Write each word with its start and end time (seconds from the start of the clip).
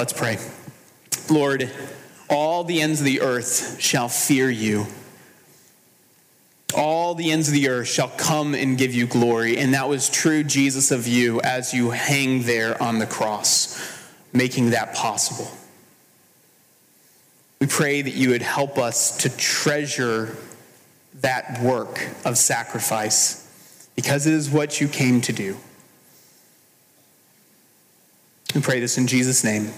Let's 0.00 0.14
pray. 0.14 0.38
Lord, 1.28 1.70
all 2.30 2.64
the 2.64 2.80
ends 2.80 3.00
of 3.00 3.04
the 3.04 3.20
earth 3.20 3.78
shall 3.82 4.08
fear 4.08 4.48
you. 4.48 4.86
All 6.74 7.14
the 7.14 7.30
ends 7.30 7.48
of 7.48 7.52
the 7.52 7.68
earth 7.68 7.88
shall 7.88 8.08
come 8.08 8.54
and 8.54 8.78
give 8.78 8.94
you 8.94 9.06
glory. 9.06 9.58
And 9.58 9.74
that 9.74 9.90
was 9.90 10.08
true, 10.08 10.42
Jesus, 10.42 10.90
of 10.90 11.06
you 11.06 11.42
as 11.42 11.74
you 11.74 11.90
hang 11.90 12.44
there 12.44 12.82
on 12.82 12.98
the 12.98 13.04
cross, 13.04 13.78
making 14.32 14.70
that 14.70 14.94
possible. 14.94 15.50
We 17.60 17.66
pray 17.66 18.00
that 18.00 18.14
you 18.14 18.30
would 18.30 18.40
help 18.40 18.78
us 18.78 19.18
to 19.18 19.28
treasure 19.28 20.34
that 21.16 21.60
work 21.60 22.08
of 22.24 22.38
sacrifice 22.38 23.46
because 23.96 24.26
it 24.26 24.32
is 24.32 24.48
what 24.48 24.80
you 24.80 24.88
came 24.88 25.20
to 25.20 25.34
do. 25.34 25.58
We 28.54 28.62
pray 28.62 28.80
this 28.80 28.96
in 28.96 29.06
Jesus' 29.06 29.44
name. 29.44 29.70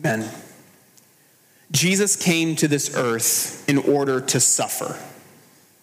Amen. 0.00 0.30
Jesus 1.70 2.16
came 2.16 2.56
to 2.56 2.66
this 2.66 2.96
earth 2.96 3.68
in 3.68 3.76
order 3.76 4.20
to 4.20 4.40
suffer. 4.40 4.98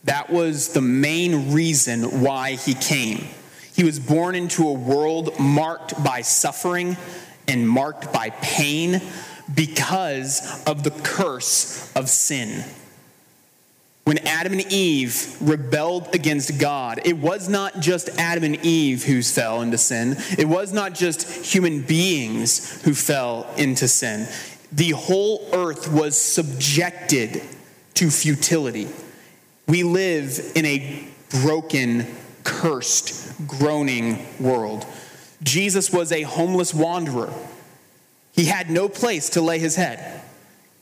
That 0.05 0.31
was 0.31 0.73
the 0.73 0.81
main 0.81 1.53
reason 1.53 2.22
why 2.22 2.53
he 2.53 2.73
came. 2.73 3.27
He 3.75 3.84
was 3.84 3.99
born 3.99 4.34
into 4.34 4.67
a 4.67 4.73
world 4.73 5.39
marked 5.39 6.03
by 6.03 6.22
suffering 6.22 6.98
and 7.48 7.70
marked 7.70 8.11
by 8.11 8.31
pain 8.41 9.02
because 9.53 10.63
of 10.66 10.84
the 10.84 10.91
curse 10.91 11.91
of 11.95 12.09
sin. 12.09 12.63
When 14.07 14.20
Adam 14.20 14.53
and 14.53 14.71
Eve 14.71 15.35
rebelled 15.41 16.16
against 16.16 16.57
God, 16.61 17.02
it 17.03 17.17
was 17.17 17.49
not 17.49 17.81
just 17.81 18.07
Adam 18.17 18.45
and 18.45 18.55
Eve 18.66 19.03
who 19.03 19.21
fell 19.21 19.61
into 19.61 19.77
sin. 19.77 20.16
It 20.38 20.47
was 20.47 20.71
not 20.71 20.95
just 20.95 21.45
human 21.45 21.81
beings 21.81 22.81
who 22.83 22.93
fell 22.93 23.45
into 23.57 23.89
sin. 23.89 24.25
The 24.71 24.91
whole 24.91 25.49
earth 25.52 25.91
was 25.91 26.17
subjected 26.17 27.41
to 27.95 28.09
futility. 28.09 28.88
We 29.67 29.83
live 29.83 30.53
in 30.55 30.66
a 30.66 31.05
broken, 31.42 32.08
cursed, 32.45 33.45
groaning 33.45 34.25
world. 34.39 34.86
Jesus 35.44 35.92
was 35.92 36.14
a 36.14 36.21
homeless 36.21 36.73
wanderer. 36.73 37.33
He 38.31 38.45
had 38.45 38.69
no 38.69 38.88
place 38.88 39.31
to 39.31 39.42
lay 39.42 39.59
his 39.59 39.75
head. 39.75 40.21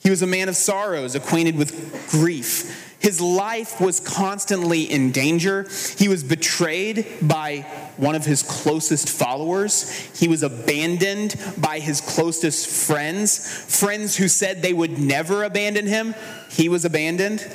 He 0.03 0.11
was 0.11 0.21
a 0.21 0.27
man 0.27 0.47
of 0.47 0.55
sorrows, 0.55 1.15
acquainted 1.15 1.57
with 1.57 2.07
grief. 2.11 2.84
His 3.05 3.21
life 3.21 3.79
was 3.79 3.99
constantly 3.99 4.81
in 4.81 5.11
danger. 5.11 5.69
He 5.95 6.07
was 6.07 6.23
betrayed 6.23 7.05
by 7.21 7.59
one 7.97 8.15
of 8.15 8.25
his 8.25 8.41
closest 8.41 9.09
followers. 9.09 9.91
He 10.19 10.27
was 10.27 10.41
abandoned 10.41 11.35
by 11.55 11.77
his 11.77 12.01
closest 12.01 12.67
friends, 12.67 13.37
friends 13.77 14.15
who 14.15 14.27
said 14.27 14.63
they 14.63 14.73
would 14.73 14.97
never 14.97 15.43
abandon 15.43 15.85
him. 15.85 16.15
He 16.49 16.67
was 16.67 16.83
abandoned. 16.83 17.47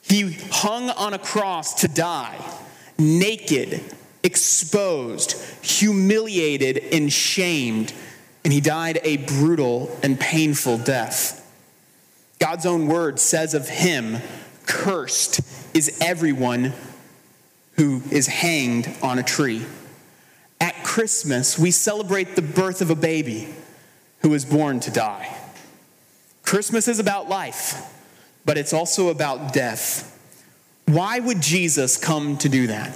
He 0.00 0.38
hung 0.50 0.88
on 0.88 1.12
a 1.12 1.18
cross 1.18 1.82
to 1.82 1.86
die, 1.86 2.42
naked, 2.98 3.82
exposed, 4.22 5.32
humiliated, 5.62 6.78
and 6.90 7.12
shamed, 7.12 7.92
and 8.44 8.52
he 8.54 8.62
died 8.62 8.98
a 9.04 9.18
brutal 9.18 9.94
and 10.02 10.18
painful 10.18 10.78
death. 10.78 11.36
God's 12.38 12.64
own 12.64 12.86
word 12.86 13.20
says 13.20 13.52
of 13.52 13.68
him, 13.68 14.22
Cursed 14.66 15.40
is 15.74 15.98
everyone 16.00 16.72
who 17.76 18.02
is 18.10 18.26
hanged 18.26 18.94
on 19.02 19.18
a 19.18 19.22
tree. 19.22 19.64
At 20.60 20.84
Christmas, 20.84 21.58
we 21.58 21.70
celebrate 21.70 22.36
the 22.36 22.42
birth 22.42 22.82
of 22.82 22.90
a 22.90 22.94
baby 22.94 23.48
who 24.20 24.30
was 24.30 24.44
born 24.44 24.80
to 24.80 24.90
die. 24.90 25.34
Christmas 26.42 26.88
is 26.88 26.98
about 26.98 27.28
life, 27.28 27.80
but 28.44 28.58
it's 28.58 28.72
also 28.72 29.08
about 29.08 29.52
death. 29.52 30.06
Why 30.86 31.20
would 31.20 31.40
Jesus 31.40 31.96
come 31.96 32.36
to 32.38 32.48
do 32.48 32.66
that? 32.66 32.94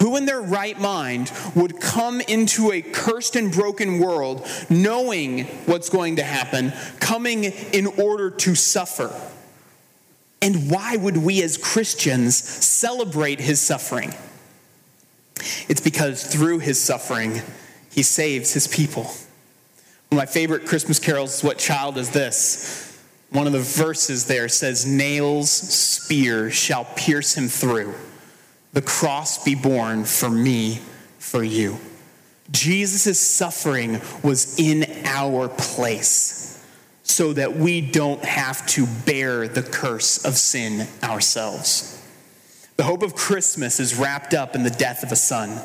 Who 0.00 0.16
in 0.16 0.24
their 0.24 0.40
right 0.40 0.80
mind 0.80 1.30
would 1.54 1.78
come 1.78 2.22
into 2.22 2.72
a 2.72 2.80
cursed 2.80 3.36
and 3.36 3.52
broken 3.52 3.98
world 3.98 4.46
knowing 4.70 5.44
what's 5.66 5.90
going 5.90 6.16
to 6.16 6.22
happen, 6.22 6.72
coming 7.00 7.44
in 7.44 7.86
order 7.86 8.30
to 8.30 8.54
suffer? 8.54 9.14
And 10.42 10.70
why 10.70 10.96
would 10.96 11.18
we 11.18 11.42
as 11.42 11.56
Christians 11.56 12.36
celebrate 12.36 13.40
his 13.40 13.60
suffering? 13.60 14.14
It's 15.68 15.80
because 15.80 16.24
through 16.24 16.60
his 16.60 16.80
suffering, 16.80 17.42
he 17.90 18.02
saves 18.02 18.52
his 18.52 18.66
people. 18.66 19.04
One 19.04 20.12
of 20.12 20.16
my 20.16 20.26
favorite 20.26 20.66
Christmas 20.66 20.98
carols 20.98 21.36
is 21.36 21.44
What 21.44 21.58
Child 21.58 21.98
Is 21.98 22.10
This? 22.10 22.86
One 23.30 23.46
of 23.46 23.52
the 23.52 23.60
verses 23.60 24.26
there 24.26 24.48
says, 24.48 24.86
Nails, 24.86 25.50
spear 25.50 26.50
shall 26.50 26.84
pierce 26.96 27.36
him 27.36 27.48
through. 27.48 27.94
The 28.72 28.82
cross 28.82 29.44
be 29.44 29.54
borne 29.54 30.04
for 30.04 30.30
me, 30.30 30.80
for 31.18 31.44
you. 31.44 31.78
Jesus' 32.50 33.20
suffering 33.20 34.00
was 34.24 34.58
in 34.58 34.84
our 35.04 35.48
place 35.48 36.59
so 37.10 37.32
that 37.32 37.56
we 37.56 37.80
don't 37.80 38.24
have 38.24 38.66
to 38.68 38.86
bear 39.04 39.48
the 39.48 39.62
curse 39.62 40.24
of 40.24 40.34
sin 40.34 40.86
ourselves. 41.02 42.00
The 42.76 42.84
hope 42.84 43.02
of 43.02 43.14
Christmas 43.14 43.80
is 43.80 43.94
wrapped 43.96 44.32
up 44.32 44.54
in 44.54 44.62
the 44.62 44.70
death 44.70 45.02
of 45.02 45.12
a 45.12 45.16
son. 45.16 45.60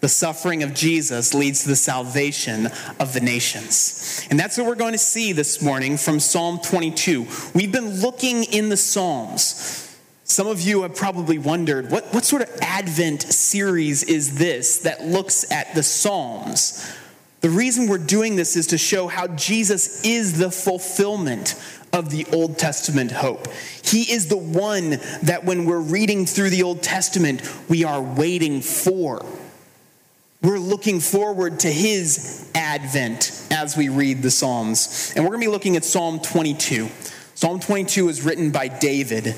The 0.00 0.08
suffering 0.08 0.62
of 0.62 0.74
Jesus 0.74 1.32
leads 1.32 1.62
to 1.62 1.68
the 1.68 1.76
salvation 1.76 2.68
of 2.98 3.12
the 3.12 3.20
nations. 3.20 4.26
And 4.30 4.38
that's 4.38 4.58
what 4.58 4.66
we're 4.66 4.74
going 4.74 4.92
to 4.92 4.98
see 4.98 5.32
this 5.32 5.62
morning 5.62 5.96
from 5.96 6.20
Psalm 6.20 6.58
22. 6.58 7.26
We've 7.54 7.72
been 7.72 8.00
looking 8.00 8.44
in 8.44 8.68
the 8.68 8.76
Psalms. 8.76 9.96
Some 10.24 10.46
of 10.46 10.60
you 10.60 10.82
have 10.82 10.96
probably 10.96 11.38
wondered 11.38 11.90
what, 11.90 12.12
what 12.14 12.24
sort 12.24 12.42
of 12.42 12.50
Advent 12.60 13.22
series 13.22 14.02
is 14.02 14.38
this 14.38 14.78
that 14.78 15.04
looks 15.04 15.50
at 15.52 15.74
the 15.74 15.82
Psalms? 15.82 16.84
The 17.42 17.50
reason 17.50 17.88
we're 17.88 17.98
doing 17.98 18.36
this 18.36 18.54
is 18.54 18.68
to 18.68 18.78
show 18.78 19.08
how 19.08 19.26
Jesus 19.26 20.04
is 20.04 20.38
the 20.38 20.50
fulfillment 20.50 21.60
of 21.92 22.08
the 22.08 22.24
Old 22.32 22.56
Testament 22.56 23.10
hope. 23.10 23.48
He 23.84 24.12
is 24.12 24.28
the 24.28 24.36
one 24.36 24.90
that 25.24 25.44
when 25.44 25.66
we're 25.66 25.80
reading 25.80 26.24
through 26.24 26.50
the 26.50 26.62
Old 26.62 26.84
Testament, 26.84 27.42
we 27.68 27.82
are 27.82 28.00
waiting 28.00 28.60
for. 28.60 29.26
We're 30.40 30.60
looking 30.60 31.00
forward 31.00 31.58
to 31.60 31.68
his 31.68 32.48
advent 32.54 33.46
as 33.50 33.76
we 33.76 33.88
read 33.88 34.22
the 34.22 34.30
Psalms. 34.30 35.12
And 35.16 35.24
we're 35.24 35.30
going 35.30 35.40
to 35.40 35.46
be 35.48 35.52
looking 35.52 35.76
at 35.76 35.84
Psalm 35.84 36.20
22. 36.20 36.88
Psalm 37.34 37.58
22 37.58 38.08
is 38.08 38.22
written 38.22 38.52
by 38.52 38.68
David. 38.68 39.34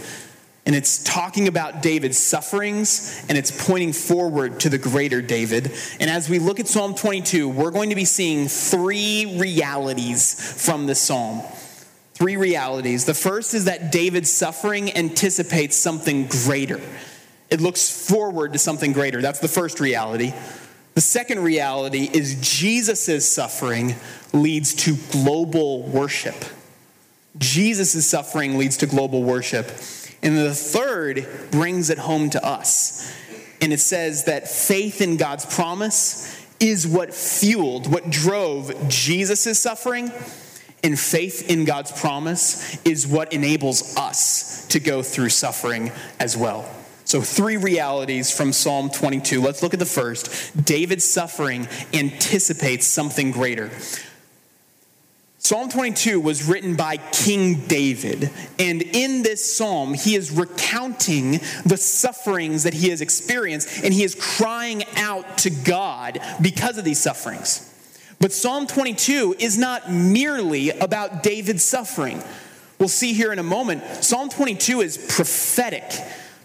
And 0.66 0.74
it's 0.74 1.02
talking 1.04 1.46
about 1.46 1.82
David's 1.82 2.18
sufferings 2.18 3.22
and 3.28 3.36
it's 3.36 3.66
pointing 3.66 3.92
forward 3.92 4.60
to 4.60 4.70
the 4.70 4.78
greater 4.78 5.20
David. 5.20 5.72
And 6.00 6.08
as 6.08 6.30
we 6.30 6.38
look 6.38 6.58
at 6.58 6.68
Psalm 6.68 6.94
22, 6.94 7.48
we're 7.48 7.70
going 7.70 7.90
to 7.90 7.96
be 7.96 8.06
seeing 8.06 8.48
three 8.48 9.36
realities 9.38 10.64
from 10.64 10.86
the 10.86 10.94
psalm. 10.94 11.42
Three 12.14 12.36
realities. 12.36 13.04
The 13.04 13.14
first 13.14 13.52
is 13.52 13.66
that 13.66 13.92
David's 13.92 14.30
suffering 14.30 14.96
anticipates 14.96 15.76
something 15.76 16.28
greater, 16.28 16.80
it 17.50 17.60
looks 17.60 18.08
forward 18.08 18.54
to 18.54 18.58
something 18.58 18.92
greater. 18.92 19.20
That's 19.20 19.40
the 19.40 19.48
first 19.48 19.80
reality. 19.80 20.32
The 20.94 21.00
second 21.00 21.40
reality 21.40 22.08
is 22.12 22.36
Jesus' 22.40 23.28
suffering 23.28 23.96
leads 24.32 24.74
to 24.74 24.96
global 25.10 25.82
worship. 25.82 26.36
Jesus' 27.36 28.06
suffering 28.06 28.58
leads 28.58 28.76
to 28.78 28.86
global 28.86 29.24
worship. 29.24 29.70
And 30.24 30.38
the 30.38 30.54
third 30.54 31.28
brings 31.50 31.90
it 31.90 31.98
home 31.98 32.30
to 32.30 32.44
us. 32.44 33.12
And 33.60 33.72
it 33.72 33.80
says 33.80 34.24
that 34.24 34.48
faith 34.48 35.00
in 35.00 35.16
God's 35.18 35.46
promise 35.46 36.42
is 36.58 36.88
what 36.88 37.14
fueled, 37.14 37.92
what 37.92 38.10
drove 38.10 38.88
Jesus' 38.88 39.58
suffering. 39.58 40.10
And 40.82 40.98
faith 40.98 41.50
in 41.50 41.64
God's 41.64 41.92
promise 41.92 42.82
is 42.84 43.06
what 43.06 43.32
enables 43.32 43.96
us 43.96 44.66
to 44.68 44.80
go 44.80 45.02
through 45.02 45.30
suffering 45.30 45.92
as 46.18 46.36
well. 46.36 46.68
So, 47.06 47.20
three 47.20 47.58
realities 47.58 48.30
from 48.34 48.52
Psalm 48.52 48.88
22. 48.88 49.40
Let's 49.42 49.62
look 49.62 49.74
at 49.74 49.78
the 49.78 49.86
first. 49.86 50.64
David's 50.64 51.04
suffering 51.04 51.68
anticipates 51.92 52.86
something 52.86 53.30
greater. 53.30 53.70
Psalm 55.44 55.68
22 55.68 56.18
was 56.20 56.48
written 56.48 56.74
by 56.74 56.96
King 56.96 57.66
David. 57.66 58.30
And 58.58 58.80
in 58.80 59.22
this 59.22 59.56
psalm, 59.58 59.92
he 59.92 60.14
is 60.14 60.30
recounting 60.30 61.32
the 61.66 61.76
sufferings 61.76 62.62
that 62.62 62.72
he 62.72 62.88
has 62.88 63.02
experienced, 63.02 63.84
and 63.84 63.92
he 63.92 64.04
is 64.04 64.14
crying 64.14 64.84
out 64.96 65.36
to 65.38 65.50
God 65.50 66.18
because 66.40 66.78
of 66.78 66.84
these 66.86 66.98
sufferings. 66.98 67.70
But 68.20 68.32
Psalm 68.32 68.66
22 68.66 69.36
is 69.38 69.58
not 69.58 69.92
merely 69.92 70.70
about 70.70 71.22
David's 71.22 71.62
suffering. 71.62 72.22
We'll 72.78 72.88
see 72.88 73.12
here 73.12 73.30
in 73.30 73.38
a 73.38 73.42
moment. 73.42 73.84
Psalm 74.02 74.30
22 74.30 74.80
is 74.80 74.96
prophetic. 74.96 75.84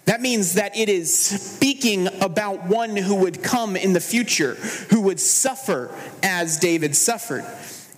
That 0.04 0.20
means 0.20 0.54
that 0.54 0.76
it 0.76 0.90
is 0.90 1.18
speaking 1.18 2.06
about 2.20 2.64
one 2.64 2.98
who 2.98 3.14
would 3.14 3.42
come 3.42 3.76
in 3.76 3.94
the 3.94 4.00
future, 4.00 4.56
who 4.90 5.00
would 5.00 5.20
suffer 5.20 5.90
as 6.22 6.58
David 6.58 6.94
suffered. 6.94 7.46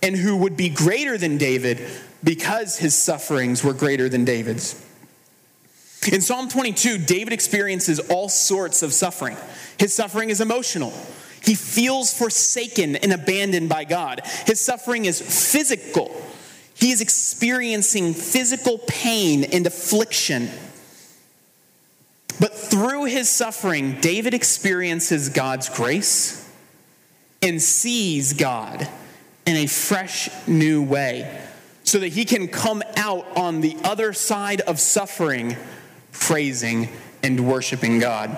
And 0.03 0.17
who 0.17 0.35
would 0.35 0.57
be 0.57 0.69
greater 0.69 1.17
than 1.17 1.37
David 1.37 1.81
because 2.23 2.77
his 2.77 2.93
sufferings 2.93 3.63
were 3.63 3.73
greater 3.73 4.09
than 4.09 4.25
David's. 4.25 4.79
In 6.11 6.19
Psalm 6.19 6.49
22, 6.49 6.97
David 6.99 7.31
experiences 7.31 7.99
all 7.99 8.27
sorts 8.27 8.83
of 8.83 8.91
suffering. 8.91 9.37
His 9.79 9.95
suffering 9.95 10.29
is 10.29 10.41
emotional. 10.41 10.91
He 11.41 11.55
feels 11.55 12.15
forsaken 12.15 12.97
and 12.97 13.13
abandoned 13.13 13.69
by 13.69 13.85
God. 13.85 14.21
His 14.45 14.59
suffering 14.59 15.05
is 15.05 15.21
physical. 15.21 16.13
He 16.75 16.91
is 16.91 16.99
experiencing 16.99 18.13
physical 18.13 18.79
pain 18.79 19.45
and 19.45 19.65
affliction. 19.65 20.49
But 22.41 22.53
through 22.53 23.05
his 23.05 23.29
suffering, 23.29 24.01
David 24.01 24.33
experiences 24.33 25.29
God's 25.29 25.69
grace 25.69 26.49
and 27.41 27.61
sees 27.61 28.33
God 28.33 28.89
in 29.45 29.55
a 29.55 29.67
fresh 29.67 30.29
new 30.47 30.81
way 30.81 31.41
so 31.83 31.99
that 31.99 32.09
he 32.09 32.25
can 32.25 32.47
come 32.47 32.81
out 32.95 33.25
on 33.37 33.61
the 33.61 33.75
other 33.83 34.13
side 34.13 34.61
of 34.61 34.79
suffering 34.79 35.55
praising 36.11 36.89
and 37.21 37.47
worshiping 37.47 37.99
God. 37.99 38.37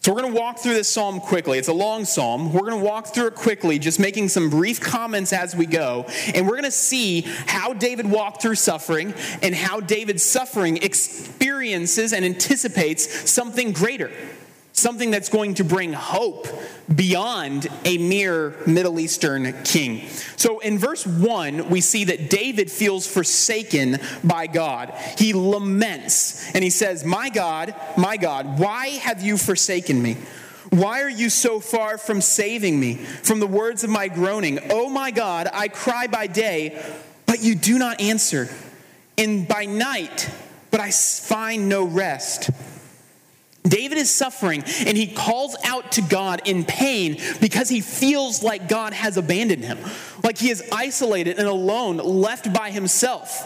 So 0.00 0.14
we're 0.14 0.22
going 0.22 0.32
to 0.32 0.40
walk 0.40 0.60
through 0.60 0.74
this 0.74 0.90
psalm 0.90 1.20
quickly. 1.20 1.58
It's 1.58 1.68
a 1.68 1.72
long 1.72 2.04
psalm. 2.04 2.52
We're 2.52 2.60
going 2.70 2.78
to 2.78 2.84
walk 2.84 3.08
through 3.08 3.26
it 3.26 3.34
quickly, 3.34 3.78
just 3.78 3.98
making 3.98 4.28
some 4.28 4.48
brief 4.48 4.80
comments 4.80 5.32
as 5.32 5.54
we 5.54 5.66
go. 5.66 6.06
And 6.34 6.46
we're 6.46 6.54
going 6.54 6.64
to 6.64 6.70
see 6.70 7.22
how 7.46 7.74
David 7.74 8.10
walked 8.10 8.40
through 8.40 8.54
suffering 8.54 9.12
and 9.42 9.54
how 9.54 9.80
David's 9.80 10.22
suffering 10.22 10.78
experiences 10.78 12.12
and 12.12 12.24
anticipates 12.24 13.30
something 13.30 13.72
greater 13.72 14.10
something 14.78 15.10
that's 15.10 15.28
going 15.28 15.54
to 15.54 15.64
bring 15.64 15.92
hope 15.92 16.46
beyond 16.94 17.66
a 17.84 17.98
mere 17.98 18.54
Middle 18.66 18.98
Eastern 18.98 19.52
king. 19.64 20.08
So 20.36 20.58
in 20.60 20.78
verse 20.78 21.06
1, 21.06 21.68
we 21.68 21.80
see 21.80 22.04
that 22.04 22.30
David 22.30 22.70
feels 22.70 23.06
forsaken 23.06 23.98
by 24.24 24.46
God. 24.46 24.94
He 25.18 25.32
laments 25.32 26.54
and 26.54 26.64
he 26.64 26.70
says, 26.70 27.04
My 27.04 27.28
God, 27.28 27.74
my 27.96 28.16
God, 28.16 28.58
why 28.58 28.88
have 28.88 29.22
you 29.22 29.36
forsaken 29.36 30.02
me? 30.02 30.16
Why 30.70 31.02
are 31.02 31.10
you 31.10 31.30
so 31.30 31.60
far 31.60 31.96
from 31.96 32.20
saving 32.20 32.78
me 32.78 32.94
from 32.94 33.40
the 33.40 33.46
words 33.46 33.84
of 33.84 33.90
my 33.90 34.08
groaning? 34.08 34.58
Oh 34.70 34.88
my 34.88 35.10
God, 35.10 35.48
I 35.52 35.68
cry 35.68 36.06
by 36.06 36.26
day, 36.26 36.82
but 37.26 37.42
you 37.42 37.54
do 37.54 37.78
not 37.78 38.00
answer, 38.00 38.48
and 39.16 39.48
by 39.48 39.64
night, 39.64 40.30
but 40.70 40.80
I 40.80 40.90
find 40.90 41.68
no 41.68 41.84
rest. 41.84 42.50
David 43.64 43.98
is 43.98 44.10
suffering 44.10 44.62
and 44.86 44.96
he 44.96 45.06
calls 45.06 45.56
out 45.64 45.92
to 45.92 46.02
God 46.02 46.42
in 46.46 46.64
pain 46.64 47.20
because 47.40 47.68
he 47.68 47.80
feels 47.80 48.42
like 48.42 48.68
God 48.68 48.92
has 48.92 49.16
abandoned 49.16 49.64
him, 49.64 49.78
like 50.22 50.38
he 50.38 50.50
is 50.50 50.66
isolated 50.72 51.38
and 51.38 51.48
alone, 51.48 51.98
left 51.98 52.52
by 52.52 52.70
himself. 52.70 53.44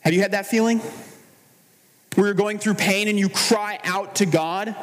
Have 0.00 0.12
you 0.12 0.20
had 0.20 0.32
that 0.32 0.46
feeling? 0.46 0.80
Where 2.14 2.26
you're 2.26 2.34
going 2.34 2.58
through 2.58 2.74
pain 2.74 3.08
and 3.08 3.18
you 3.18 3.28
cry 3.28 3.78
out 3.84 4.16
to 4.16 4.26
God 4.26 4.74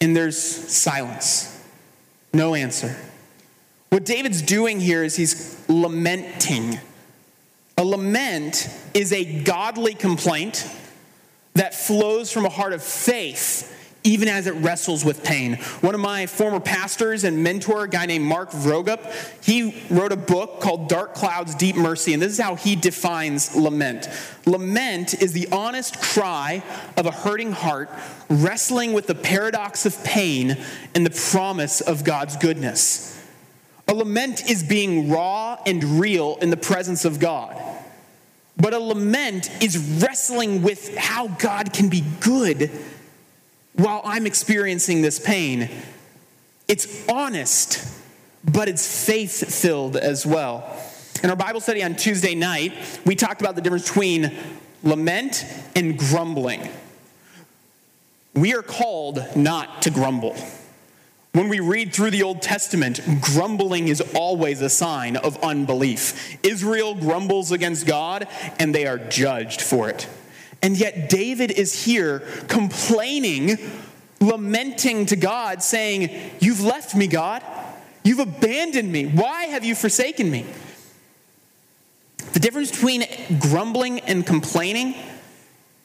and 0.00 0.16
there's 0.16 0.38
silence, 0.38 1.64
no 2.32 2.54
answer. 2.54 2.96
What 3.90 4.04
David's 4.04 4.42
doing 4.42 4.80
here 4.80 5.04
is 5.04 5.16
he's 5.16 5.62
lamenting. 5.68 6.78
A 7.76 7.84
lament 7.84 8.68
is 8.94 9.12
a 9.12 9.42
godly 9.42 9.94
complaint 9.94 10.66
that 11.54 11.74
flows 11.74 12.32
from 12.32 12.46
a 12.46 12.48
heart 12.48 12.72
of 12.72 12.82
faith 12.82 13.68
even 14.04 14.28
as 14.28 14.46
it 14.46 14.52
wrestles 14.54 15.04
with 15.04 15.22
pain. 15.22 15.54
One 15.80 15.94
of 15.94 16.00
my 16.00 16.26
former 16.26 16.60
pastors 16.60 17.24
and 17.24 17.42
mentor, 17.42 17.84
a 17.84 17.88
guy 17.88 18.06
named 18.06 18.24
Mark 18.24 18.50
Vroegop, 18.50 19.44
he 19.44 19.80
wrote 19.90 20.12
a 20.12 20.16
book 20.16 20.60
called 20.60 20.88
Dark 20.88 21.14
Clouds, 21.14 21.54
Deep 21.54 21.76
Mercy, 21.76 22.12
and 22.12 22.20
this 22.20 22.32
is 22.32 22.40
how 22.40 22.56
he 22.56 22.74
defines 22.74 23.54
lament. 23.54 24.08
Lament 24.44 25.14
is 25.22 25.32
the 25.32 25.48
honest 25.52 26.00
cry 26.00 26.62
of 26.96 27.06
a 27.06 27.12
hurting 27.12 27.52
heart 27.52 27.90
wrestling 28.28 28.92
with 28.92 29.06
the 29.06 29.14
paradox 29.14 29.86
of 29.86 30.02
pain 30.04 30.56
and 30.94 31.06
the 31.06 31.30
promise 31.30 31.80
of 31.80 32.02
God's 32.02 32.36
goodness. 32.36 33.08
A 33.86 33.94
lament 33.94 34.50
is 34.50 34.62
being 34.62 35.10
raw 35.10 35.60
and 35.66 36.00
real 36.00 36.38
in 36.40 36.50
the 36.50 36.56
presence 36.56 37.04
of 37.04 37.20
God. 37.20 37.60
But 38.56 38.74
a 38.74 38.78
lament 38.78 39.50
is 39.62 39.78
wrestling 40.02 40.62
with 40.62 40.96
how 40.96 41.28
God 41.28 41.72
can 41.72 41.88
be 41.88 42.04
good 42.20 42.70
while 43.74 44.02
I'm 44.04 44.26
experiencing 44.26 45.02
this 45.02 45.18
pain. 45.18 45.70
It's 46.68 47.08
honest, 47.08 48.00
but 48.44 48.68
it's 48.68 49.06
faith 49.06 49.54
filled 49.54 49.96
as 49.96 50.26
well. 50.26 50.78
In 51.22 51.30
our 51.30 51.36
Bible 51.36 51.60
study 51.60 51.82
on 51.82 51.94
Tuesday 51.94 52.34
night, 52.34 52.72
we 53.06 53.14
talked 53.14 53.40
about 53.40 53.54
the 53.54 53.60
difference 53.60 53.88
between 53.88 54.32
lament 54.82 55.44
and 55.74 55.98
grumbling. 55.98 56.68
We 58.34 58.54
are 58.54 58.62
called 58.62 59.24
not 59.36 59.82
to 59.82 59.90
grumble. 59.90 60.36
When 61.32 61.48
we 61.48 61.60
read 61.60 61.94
through 61.94 62.10
the 62.10 62.24
Old 62.24 62.42
Testament, 62.42 63.00
grumbling 63.22 63.88
is 63.88 64.02
always 64.14 64.60
a 64.60 64.68
sign 64.68 65.16
of 65.16 65.42
unbelief. 65.42 66.36
Israel 66.42 66.94
grumbles 66.94 67.52
against 67.52 67.86
God, 67.86 68.28
and 68.58 68.74
they 68.74 68.86
are 68.86 68.98
judged 68.98 69.62
for 69.62 69.88
it. 69.88 70.06
And 70.60 70.76
yet, 70.76 71.08
David 71.08 71.50
is 71.50 71.86
here 71.86 72.20
complaining, 72.48 73.56
lamenting 74.20 75.06
to 75.06 75.16
God, 75.16 75.62
saying, 75.62 76.10
You've 76.38 76.62
left 76.62 76.94
me, 76.94 77.06
God. 77.06 77.42
You've 78.04 78.18
abandoned 78.18 78.92
me. 78.92 79.06
Why 79.06 79.44
have 79.44 79.64
you 79.64 79.74
forsaken 79.74 80.30
me? 80.30 80.44
The 82.34 82.40
difference 82.40 82.70
between 82.70 83.04
grumbling 83.38 84.00
and 84.00 84.26
complaining 84.26 84.96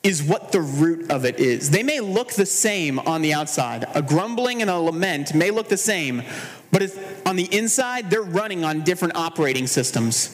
is 0.07 0.24
what 0.24 0.54
the 0.54 0.62
root 0.62 1.12
of 1.12 1.25
it 1.25 1.38
is. 1.38 1.69
They 1.69 1.83
may 1.83 2.00
look 2.00 2.31
the 2.31 2.45
same 2.45 2.98
on 2.98 3.21
the 3.21 3.33
outside. 3.33 3.86
A 3.94 4.01
grumbling 4.01 4.62
and 4.62 4.71
a 4.71 4.80
lament 4.80 5.36
may 5.36 5.51
look 5.51 5.68
the 5.68 5.75
same, 5.75 6.24
but 6.71 6.98
on 7.25 7.36
the 7.36 7.54
inside, 7.54 8.09
they're 8.09 8.21
running 8.21 8.63
on 8.63 8.86
different 8.86 9.18
operating 9.18 9.68
systems. 9.68 10.33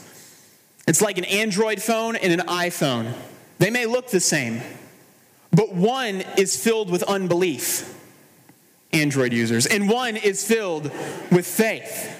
It's 0.87 1.01
like 1.01 1.17
an 1.17 1.25
Android 1.25 1.81
phone 1.81 2.15
and 2.15 2.31
an 2.31 2.45
iPhone. 2.45 3.13
They 3.57 3.71
may 3.71 3.87
look 3.87 4.09
the 4.09 4.19
same, 4.19 4.61
but 5.51 5.73
one 5.73 6.23
is 6.37 6.61
filled 6.61 6.91
with 6.91 7.01
unbelief, 7.03 7.99
Android 8.91 9.33
users, 9.33 9.65
and 9.65 9.89
one 9.89 10.17
is 10.17 10.47
filled 10.47 10.91
with 11.31 11.47
faith. 11.47 12.19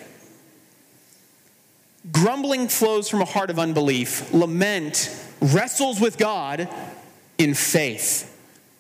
Grumbling 2.12 2.68
flows 2.68 3.10
from 3.10 3.22
a 3.22 3.26
heart 3.26 3.52
of 3.52 3.60
unbelief. 3.60 4.34
Lament 4.34 5.16
wrestles 5.40 6.02
with 6.02 6.18
God 6.18 6.68
in 7.38 7.54
faith, 7.54 8.30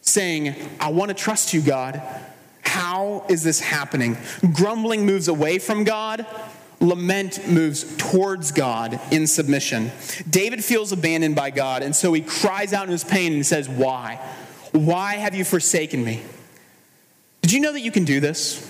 saying, 0.02 0.56
I 0.80 0.92
want 0.92 1.10
to 1.10 1.16
trust 1.16 1.54
you, 1.54 1.62
God. 1.62 2.02
How 2.62 3.26
is 3.30 3.44
this 3.44 3.60
happening? 3.60 4.18
Grumbling 4.54 5.06
moves 5.06 5.28
away 5.28 5.60
from 5.60 5.84
God. 5.84 6.26
Lament 6.80 7.48
moves 7.48 7.96
towards 7.98 8.52
God 8.52 9.00
in 9.12 9.26
submission. 9.26 9.92
David 10.30 10.64
feels 10.64 10.92
abandoned 10.92 11.36
by 11.36 11.50
God, 11.50 11.82
and 11.82 11.96
so 11.96 12.12
he 12.12 12.22
cries 12.22 12.74
out 12.74 12.86
in 12.86 12.92
his 12.92 13.04
pain 13.04 13.34
and 13.34 13.46
says, 13.46 13.70
Why? 13.70 14.20
Why 14.74 15.16
have 15.16 15.36
you 15.36 15.46
forsaken 15.46 16.04
me? 16.04 16.22
Did 17.42 17.54
you 17.54 17.62
know 17.62 17.72
that 17.72 17.82
you 17.82 17.92
can 17.92 18.06
do 18.06 18.20
this? 18.20 18.70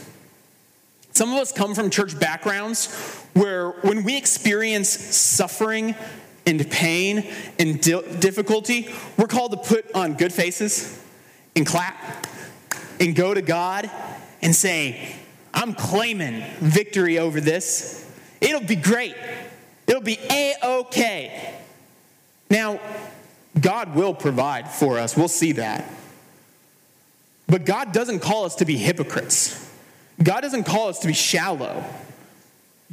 Some 1.13 1.31
of 1.31 1.37
us 1.37 1.51
come 1.51 1.75
from 1.75 1.89
church 1.89 2.19
backgrounds 2.19 2.91
where 3.33 3.69
when 3.81 4.03
we 4.03 4.17
experience 4.17 4.89
suffering 4.89 5.95
and 6.45 6.69
pain 6.69 7.29
and 7.59 7.81
di- 7.81 8.01
difficulty, 8.19 8.89
we're 9.17 9.27
called 9.27 9.51
to 9.51 9.57
put 9.57 9.91
on 9.93 10.13
good 10.15 10.33
faces 10.33 11.01
and 11.55 11.65
clap 11.65 12.27
and 12.99 13.15
go 13.15 13.33
to 13.33 13.41
God 13.41 13.89
and 14.41 14.55
say, 14.55 15.15
I'm 15.53 15.73
claiming 15.73 16.43
victory 16.59 17.19
over 17.19 17.39
this. 17.39 17.99
It'll 18.41 18.61
be 18.61 18.75
great. 18.75 19.15
It'll 19.87 20.01
be 20.01 20.19
a 20.29 20.55
okay. 20.63 21.55
Now, 22.49 22.79
God 23.59 23.95
will 23.95 24.13
provide 24.13 24.69
for 24.69 24.99
us. 24.99 25.15
We'll 25.15 25.27
see 25.27 25.53
that. 25.53 25.89
But 27.47 27.65
God 27.65 27.91
doesn't 27.91 28.19
call 28.19 28.45
us 28.45 28.55
to 28.55 28.65
be 28.65 28.77
hypocrites. 28.77 29.59
God 30.21 30.41
doesn't 30.41 30.63
call 30.63 30.89
us 30.89 30.99
to 30.99 31.07
be 31.07 31.13
shallow. 31.13 31.83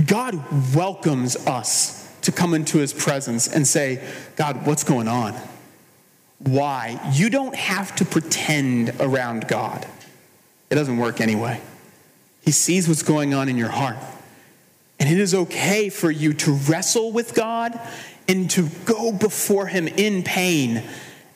God 0.07 0.75
welcomes 0.75 1.37
us 1.47 2.00
to 2.23 2.33
come 2.33 2.55
into 2.55 2.79
his 2.79 2.93
presence 2.93 3.49
and 3.49 3.67
say, 3.67 4.03
God, 4.37 4.67
what's 4.67 4.85
going 4.85 5.09
on? 5.09 5.35
Why? 6.39 7.01
You 7.13 7.31
don't 7.31 7.55
have 7.55 7.95
to 7.97 8.05
pretend 8.05 8.95
around 9.01 9.47
God. 9.49 9.87
It 10.71 10.75
doesn't 10.75 10.97
work 10.97 11.21
anyway. 11.21 11.61
He 12.43 12.53
sees 12.53 12.89
what's 12.89 13.03
going 13.03 13.35
on 13.35 13.49
in 13.49 13.57
your 13.57 13.69
heart. 13.69 13.99
And 14.99 15.09
it 15.09 15.19
is 15.19 15.35
okay 15.35 15.89
for 15.89 16.11
you 16.11 16.33
to 16.35 16.53
wrestle 16.53 17.13
with 17.13 17.35
God 17.35 17.79
and 18.29 18.51
to 18.51 18.69
go 18.85 19.13
before 19.13 19.67
him 19.67 19.89
in 19.89 20.23
pain 20.23 20.83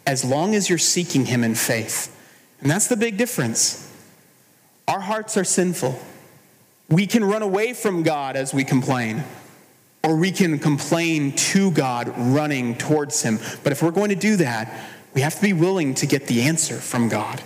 as 0.06 0.24
long 0.24 0.54
as 0.54 0.68
you're 0.68 0.78
seeking 0.78 1.26
him 1.26 1.44
in 1.44 1.54
faith. 1.54 2.10
And 2.60 2.70
that's 2.70 2.88
the 2.88 2.96
big 2.96 3.16
difference. 3.16 3.90
Our 4.86 5.00
hearts 5.00 5.36
are 5.36 5.44
sinful. 5.44 5.98
We 6.88 7.06
can 7.06 7.24
run 7.24 7.42
away 7.42 7.72
from 7.72 8.02
God 8.02 8.36
as 8.36 8.52
we 8.52 8.64
complain 8.64 9.24
or 10.04 10.16
we 10.16 10.30
can 10.30 10.58
complain 10.58 11.32
to 11.32 11.70
God 11.70 12.12
running 12.16 12.76
towards 12.76 13.22
Him. 13.22 13.38
But 13.62 13.72
if 13.72 13.82
we're 13.82 13.90
going 13.90 14.10
to 14.10 14.14
do 14.14 14.36
that, 14.36 14.72
we 15.14 15.22
have 15.22 15.34
to 15.36 15.42
be 15.42 15.54
willing 15.54 15.94
to 15.94 16.06
get 16.06 16.26
the 16.26 16.42
answer 16.42 16.76
from 16.76 17.08
God. 17.08 17.42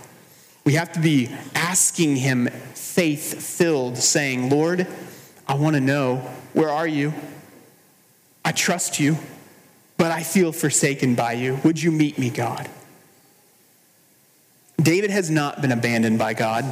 We 0.64 0.74
have 0.74 0.92
to 0.92 1.00
be 1.00 1.30
asking 1.54 2.16
Him 2.16 2.48
faith 2.74 3.42
filled, 3.42 3.96
saying, 3.96 4.50
Lord, 4.50 4.86
I 5.46 5.54
want 5.54 5.76
to 5.76 5.80
know, 5.80 6.16
where 6.52 6.68
are 6.68 6.86
you? 6.86 7.14
I 8.44 8.52
trust 8.52 8.98
you, 8.98 9.16
but 9.96 10.10
I 10.10 10.22
feel 10.22 10.52
forsaken 10.52 11.14
by 11.14 11.34
you. 11.34 11.60
Would 11.64 11.80
you 11.80 11.92
meet 11.92 12.18
me, 12.18 12.28
God? 12.28 12.68
David 14.80 15.10
has 15.10 15.30
not 15.30 15.60
been 15.60 15.72
abandoned 15.72 16.18
by 16.18 16.34
God. 16.34 16.64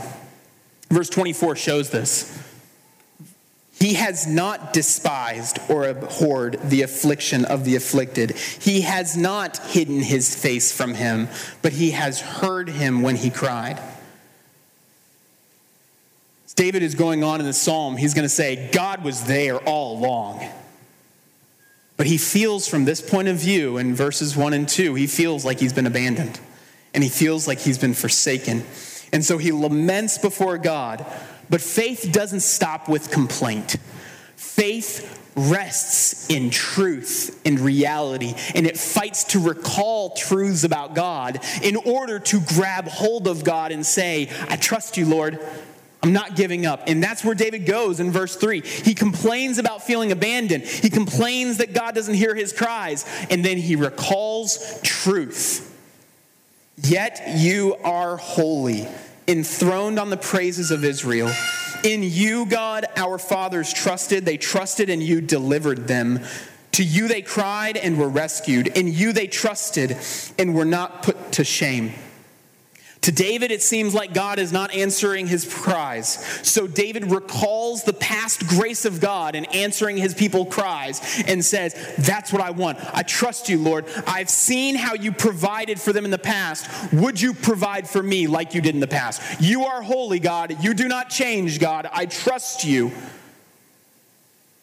Verse 0.91 1.09
24 1.09 1.57
shows 1.57 1.91
this. 1.91 2.46
He 3.79 3.95
has 3.95 4.27
not 4.27 4.73
despised 4.73 5.59
or 5.69 5.87
abhorred 5.87 6.59
the 6.63 6.83
affliction 6.83 7.45
of 7.45 7.65
the 7.65 7.77
afflicted. 7.77 8.33
He 8.33 8.83
has 8.83 9.17
not 9.17 9.59
hidden 9.59 10.01
his 10.01 10.35
face 10.35 10.73
from 10.73 10.95
him, 10.95 11.29
but 11.61 11.75
he 11.75 11.91
has 11.91 12.21
heard 12.21 12.69
him 12.69 13.03
when 13.03 13.17
he 13.17 13.31
cried. 13.31 13.81
David 16.57 16.83
is 16.83 16.95
going 16.95 17.23
on 17.23 17.39
in 17.39 17.47
the 17.47 17.53
psalm, 17.53 17.99
he's 17.99 18.15
going 18.15 18.25
to 18.25 18.31
say, 18.31 18.71
God 18.73 19.05
was 19.05 19.25
there 19.25 19.59
all 19.59 19.99
along. 19.99 20.43
But 21.99 22.07
he 22.07 22.17
feels 22.17 22.67
from 22.67 22.87
this 22.87 23.03
point 23.03 23.29
of 23.29 23.37
view 23.37 23.77
in 23.77 23.95
verses 23.95 24.35
1 24.35 24.55
and 24.55 24.67
2, 24.67 24.95
he 24.95 25.07
feels 25.07 25.45
like 25.45 25.61
he's 25.61 25.75
been 25.75 25.87
abandoned 25.87 26.41
and 26.95 27.05
he 27.05 27.11
feels 27.11 27.47
like 27.47 27.59
he's 27.59 27.77
been 27.77 27.93
forsaken. 27.93 28.65
And 29.13 29.23
so 29.23 29.37
he 29.37 29.53
laments 29.53 30.17
before 30.19 30.57
God. 30.57 31.05
But 31.49 31.61
faith 31.61 32.11
doesn't 32.13 32.41
stop 32.41 32.89
with 32.89 33.11
complaint. 33.11 33.77
Faith 34.37 35.23
rests 35.37 36.31
in 36.31 36.49
truth 36.51 37.41
and 37.45 37.61
reality, 37.61 38.35
and 38.55 38.67
it 38.67 38.79
fights 38.79 39.25
to 39.25 39.39
recall 39.41 40.11
truths 40.11 40.65
about 40.65 40.95
God 40.95 41.39
in 41.63 41.77
order 41.77 42.19
to 42.19 42.41
grab 42.41 42.89
hold 42.89 43.29
of 43.29 43.45
God 43.45 43.71
and 43.71 43.85
say, 43.85 44.31
I 44.49 44.57
trust 44.57 44.97
you, 44.97 45.05
Lord. 45.07 45.39
I'm 46.03 46.13
not 46.13 46.37
giving 46.37 46.67
up. 46.67 46.85
And 46.87 47.03
that's 47.03 47.25
where 47.25 47.35
David 47.35 47.67
goes 47.67 47.99
in 48.01 48.13
verse 48.13 48.37
3. 48.37 48.61
He 48.61 48.95
complains 48.95 49.59
about 49.59 49.83
feeling 49.83 50.13
abandoned. 50.13 50.63
He 50.63 50.89
complains 50.89 51.59
that 51.59 51.75
God 51.75 51.95
doesn't 51.95 52.15
hear 52.15 52.35
his 52.35 52.53
cries. 52.53 53.05
And 53.29 53.45
then 53.45 53.57
he 53.57 53.75
recalls 53.77 54.81
truth. 54.83 55.75
Yet 56.77 57.23
you 57.35 57.75
are 57.83 58.17
holy, 58.17 58.87
enthroned 59.29 59.99
on 59.99 60.11
the 60.11 60.17
praises 60.17 60.71
of 60.71 60.85
Israel. 60.85 61.31
In 61.85 62.03
you, 62.03 62.47
God, 62.47 62.87
our 62.97 63.19
fathers 63.19 63.73
trusted. 63.73 64.25
They 64.25 64.37
trusted, 64.37 64.91
and 64.91 65.03
you 65.03 65.21
delivered 65.21 65.87
them. 65.89 66.21
To 66.73 66.85
you 66.85 67.09
they 67.09 67.23
cried 67.23 67.77
and 67.77 67.99
were 67.99 68.09
rescued. 68.09 68.67
In 68.69 68.89
you 68.89 69.13
they 69.13 69.27
trusted 69.27 69.97
and 70.39 70.55
were 70.55 70.65
not 70.65 71.03
put 71.03 71.33
to 71.33 71.45
shame. 71.45 71.95
To 73.03 73.13
David, 73.13 73.53
it 73.53 73.63
seems 73.63 73.95
like 73.95 74.15
God 74.15 74.41
is 74.41 74.53
not 74.53 74.75
answering 74.75 75.29
his 75.29 75.45
cries. 75.53 76.15
So 76.43 76.67
David 76.67 77.13
recalls 77.13 77.85
the 77.85 77.93
past 77.93 78.49
grace 78.49 78.85
of 78.85 79.01
God 79.01 79.37
in 79.37 79.45
answering 79.47 79.97
his 79.97 80.13
people's 80.13 80.53
cries 80.53 81.23
and 81.27 81.45
says, 81.45 81.75
That's 81.99 82.33
what 82.33 82.43
I 82.43 82.51
want. 82.51 82.79
I 82.93 83.05
trust 83.05 83.49
you, 83.49 83.59
Lord. 83.59 83.85
I've 84.09 84.31
seen 84.31 84.75
how 84.75 84.95
you 84.95 85.13
provided 85.13 85.81
for 85.81 85.93
them 85.93 86.05
in 86.05 86.11
the 86.11 86.19
past. 86.19 86.93
Would 86.93 87.21
you 87.21 87.33
provide 87.33 87.89
for 87.89 88.03
me 88.03 88.27
like 88.27 88.55
you 88.55 88.61
did 88.61 88.75
in 88.75 88.81
the 88.81 88.89
past? 88.89 89.41
You 89.41 89.67
are 89.67 89.83
holy, 89.83 90.19
God. 90.19 90.65
You 90.65 90.75
do 90.75 90.89
not 90.89 91.09
change, 91.09 91.61
God. 91.61 91.89
I 91.93 92.07
trust 92.07 92.65
you. 92.65 92.91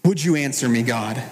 Would 0.04 0.22
you 0.22 0.36
answer 0.36 0.68
me, 0.68 0.84
God? 0.84 1.24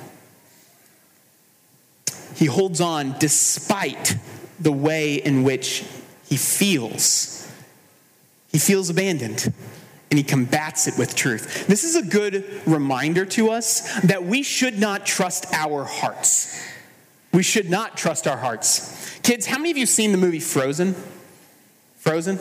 He 2.36 2.46
holds 2.46 2.80
on 2.80 3.16
despite 3.20 4.16
the 4.60 4.72
way 4.72 5.16
in 5.16 5.44
which 5.44 5.84
he 6.32 6.38
feels. 6.38 7.46
He 8.54 8.58
feels 8.58 8.90
abandoned 8.90 9.54
and 10.10 10.18
he 10.18 10.24
combats 10.24 10.88
it 10.88 10.98
with 10.98 11.14
truth. 11.14 11.68
This 11.68 11.84
is 11.84 11.98
a 11.98 12.02
good 12.04 12.46
reminder 12.66 13.26
to 13.26 13.50
us 13.50 14.00
that 14.04 14.24
we 14.24 14.42
should 14.42 14.80
not 14.80 15.06
trust 15.06 15.54
our 15.54 15.84
hearts. 15.84 16.58
We 17.34 17.44
should 17.44 17.70
not 17.70 17.98
trust 17.98 18.28
our 18.28 18.38
hearts. 18.38 19.20
Kids, 19.24 19.46
how 19.46 19.58
many 19.58 19.72
of 19.72 19.78
you 19.78 19.86
seen 19.86 20.14
the 20.14 20.18
movie 20.18 20.40
Frozen? 20.40 20.96
Frozen? 21.98 22.40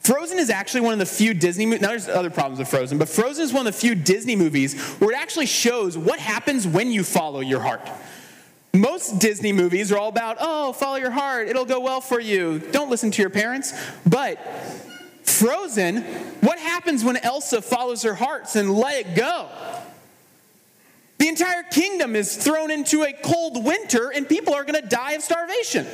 Frozen 0.00 0.40
is 0.40 0.50
actually 0.50 0.80
one 0.80 0.92
of 0.92 0.98
the 0.98 1.06
few 1.06 1.32
Disney 1.32 1.64
movies. 1.64 1.82
Now, 1.82 1.88
there's 1.90 2.08
other 2.08 2.30
problems 2.30 2.58
with 2.58 2.66
Frozen, 2.68 2.98
but 2.98 3.08
Frozen 3.08 3.44
is 3.44 3.52
one 3.52 3.68
of 3.68 3.72
the 3.72 3.78
few 3.78 3.94
Disney 3.94 4.34
movies 4.34 4.80
where 4.98 5.12
it 5.12 5.16
actually 5.16 5.46
shows 5.46 5.96
what 5.96 6.18
happens 6.18 6.66
when 6.66 6.90
you 6.90 7.04
follow 7.04 7.38
your 7.38 7.60
heart. 7.60 7.88
Most 8.80 9.18
Disney 9.18 9.52
movies 9.52 9.90
are 9.92 9.98
all 9.98 10.08
about, 10.08 10.36
oh, 10.40 10.72
follow 10.72 10.96
your 10.96 11.10
heart, 11.10 11.48
it'll 11.48 11.64
go 11.64 11.80
well 11.80 12.00
for 12.00 12.20
you. 12.20 12.58
Don't 12.58 12.90
listen 12.90 13.10
to 13.10 13.22
your 13.22 13.30
parents. 13.30 13.72
But 14.06 14.38
Frozen, 15.22 16.02
what 16.40 16.58
happens 16.58 17.04
when 17.04 17.16
Elsa 17.16 17.62
follows 17.62 18.02
her 18.02 18.14
hearts 18.14 18.56
and 18.56 18.74
let 18.74 19.06
it 19.06 19.14
go? 19.14 19.48
The 21.18 21.28
entire 21.28 21.62
kingdom 21.64 22.14
is 22.14 22.36
thrown 22.36 22.70
into 22.70 23.02
a 23.02 23.12
cold 23.12 23.64
winter 23.64 24.10
and 24.10 24.28
people 24.28 24.54
are 24.54 24.64
going 24.64 24.80
to 24.80 24.86
die 24.86 25.12
of 25.12 25.22
starvation. 25.22 25.86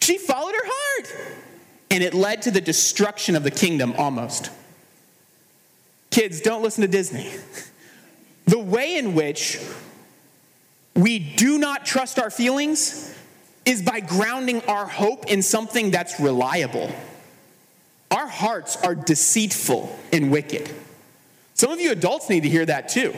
She 0.00 0.18
followed 0.18 0.54
her 0.54 0.64
heart. 0.64 1.34
And 1.90 2.04
it 2.04 2.12
led 2.12 2.42
to 2.42 2.50
the 2.50 2.60
destruction 2.60 3.34
of 3.34 3.44
the 3.44 3.50
kingdom 3.50 3.94
almost. 3.96 4.50
Kids, 6.10 6.42
don't 6.42 6.62
listen 6.62 6.82
to 6.82 6.88
Disney. 6.88 7.30
The 8.46 8.58
way 8.58 8.96
in 8.96 9.12
which 9.12 9.58
we 10.98 11.20
do 11.20 11.58
not 11.58 11.86
trust 11.86 12.18
our 12.18 12.28
feelings 12.28 13.14
is 13.64 13.82
by 13.82 14.00
grounding 14.00 14.62
our 14.64 14.84
hope 14.84 15.26
in 15.26 15.42
something 15.42 15.92
that's 15.92 16.18
reliable. 16.18 16.90
Our 18.10 18.26
hearts 18.26 18.76
are 18.82 18.96
deceitful 18.96 19.96
and 20.12 20.32
wicked. 20.32 20.68
Some 21.54 21.70
of 21.70 21.80
you 21.80 21.92
adults 21.92 22.28
need 22.28 22.42
to 22.42 22.48
hear 22.48 22.66
that 22.66 22.88
too, 22.88 23.14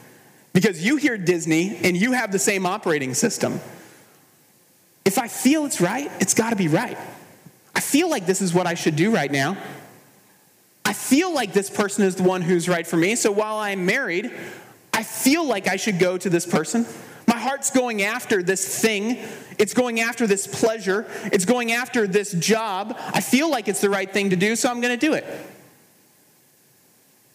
because 0.52 0.84
you 0.84 0.96
hear 0.96 1.16
Disney 1.16 1.76
and 1.84 1.96
you 1.96 2.12
have 2.12 2.32
the 2.32 2.38
same 2.38 2.66
operating 2.66 3.14
system. 3.14 3.60
If 5.04 5.16
I 5.16 5.28
feel 5.28 5.66
it's 5.66 5.80
right, 5.80 6.10
it's 6.20 6.34
got 6.34 6.50
to 6.50 6.56
be 6.56 6.66
right. 6.66 6.98
I 7.76 7.80
feel 7.80 8.10
like 8.10 8.26
this 8.26 8.40
is 8.40 8.52
what 8.52 8.66
I 8.66 8.74
should 8.74 8.96
do 8.96 9.14
right 9.14 9.30
now. 9.30 9.56
I 10.84 10.94
feel 10.94 11.32
like 11.32 11.52
this 11.52 11.70
person 11.70 12.04
is 12.04 12.16
the 12.16 12.24
one 12.24 12.42
who's 12.42 12.68
right 12.68 12.86
for 12.86 12.96
me, 12.96 13.14
so 13.14 13.30
while 13.30 13.58
I'm 13.58 13.86
married, 13.86 14.32
I 14.92 15.04
feel 15.04 15.46
like 15.46 15.68
I 15.68 15.76
should 15.76 16.00
go 16.00 16.18
to 16.18 16.28
this 16.28 16.44
person. 16.44 16.86
My 17.30 17.38
heart's 17.38 17.70
going 17.70 18.02
after 18.02 18.42
this 18.42 18.82
thing. 18.82 19.16
It's 19.56 19.72
going 19.72 20.00
after 20.00 20.26
this 20.26 20.48
pleasure. 20.48 21.06
It's 21.26 21.44
going 21.44 21.70
after 21.70 22.08
this 22.08 22.32
job. 22.32 22.98
I 22.98 23.20
feel 23.20 23.48
like 23.48 23.68
it's 23.68 23.80
the 23.80 23.88
right 23.88 24.12
thing 24.12 24.30
to 24.30 24.36
do, 24.36 24.56
so 24.56 24.68
I'm 24.68 24.80
going 24.80 24.98
to 24.98 25.06
do 25.06 25.14
it. 25.14 25.24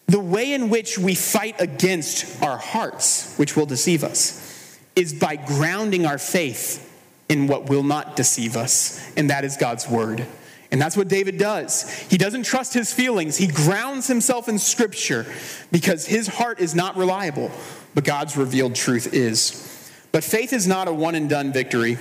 The 0.08 0.20
way 0.20 0.52
in 0.52 0.68
which 0.68 0.98
we 0.98 1.14
fight 1.14 1.62
against 1.62 2.42
our 2.42 2.58
hearts, 2.58 3.34
which 3.38 3.56
will 3.56 3.64
deceive 3.64 4.04
us, 4.04 4.78
is 4.94 5.14
by 5.14 5.36
grounding 5.36 6.04
our 6.04 6.18
faith 6.18 6.82
in 7.30 7.46
what 7.46 7.70
will 7.70 7.82
not 7.82 8.16
deceive 8.16 8.54
us, 8.54 9.02
and 9.16 9.30
that 9.30 9.46
is 9.46 9.56
God's 9.56 9.88
word. 9.88 10.26
And 10.70 10.78
that's 10.78 10.96
what 10.96 11.08
David 11.08 11.38
does. 11.38 11.88
He 12.10 12.18
doesn't 12.18 12.42
trust 12.42 12.74
his 12.74 12.92
feelings. 12.92 13.38
He 13.38 13.46
grounds 13.46 14.08
himself 14.08 14.46
in 14.46 14.58
Scripture 14.58 15.24
because 15.72 16.06
his 16.06 16.26
heart 16.26 16.60
is 16.60 16.74
not 16.74 16.98
reliable, 16.98 17.50
but 17.94 18.04
God's 18.04 18.36
revealed 18.36 18.74
truth 18.74 19.14
is. 19.14 19.72
But 20.16 20.24
faith 20.24 20.54
is 20.54 20.66
not 20.66 20.88
a 20.88 20.94
one 20.94 21.14
and 21.14 21.28
done 21.28 21.52
victory. 21.52 21.98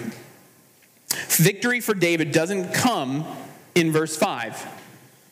Victory 1.10 1.82
for 1.82 1.94
David 1.94 2.32
doesn't 2.32 2.74
come 2.74 3.26
in 3.76 3.92
verse 3.92 4.16
5. 4.16 4.66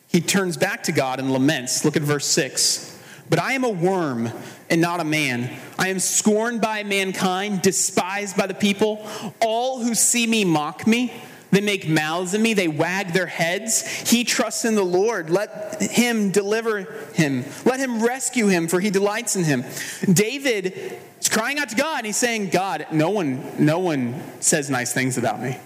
He 0.08 0.20
turns 0.20 0.58
back 0.58 0.82
to 0.82 0.92
God 0.92 1.18
and 1.18 1.32
laments. 1.32 1.86
Look 1.86 1.96
at 1.96 2.02
verse 2.02 2.26
6. 2.26 3.02
But 3.30 3.38
I 3.38 3.54
am 3.54 3.64
a 3.64 3.70
worm 3.70 4.28
and 4.68 4.82
not 4.82 5.00
a 5.00 5.04
man. 5.04 5.50
I 5.78 5.88
am 5.88 5.98
scorned 5.98 6.60
by 6.60 6.82
mankind, 6.82 7.62
despised 7.62 8.36
by 8.36 8.46
the 8.46 8.52
people. 8.52 9.08
All 9.40 9.82
who 9.82 9.94
see 9.94 10.26
me 10.26 10.44
mock 10.44 10.86
me. 10.86 11.10
They 11.52 11.62
make 11.62 11.88
mouths 11.88 12.34
at 12.34 12.40
me, 12.40 12.52
they 12.52 12.68
wag 12.68 13.12
their 13.12 13.28
heads. 13.28 13.86
He 14.10 14.24
trusts 14.24 14.66
in 14.66 14.74
the 14.74 14.82
Lord. 14.82 15.30
Let 15.30 15.80
him 15.80 16.32
deliver 16.32 16.80
him. 17.14 17.44
Let 17.64 17.78
him 17.80 18.02
rescue 18.02 18.48
him, 18.48 18.68
for 18.68 18.78
he 18.78 18.90
delights 18.90 19.36
in 19.36 19.44
him. 19.44 19.64
David 20.12 20.98
crying 21.34 21.58
out 21.58 21.68
to 21.68 21.76
God, 21.76 21.98
and 21.98 22.06
he's 22.06 22.16
saying, 22.16 22.48
God, 22.48 22.86
no 22.92 23.10
one, 23.10 23.44
no 23.58 23.80
one 23.80 24.22
says 24.40 24.70
nice 24.70 24.94
things 24.94 25.18
about 25.18 25.42
me. 25.42 25.58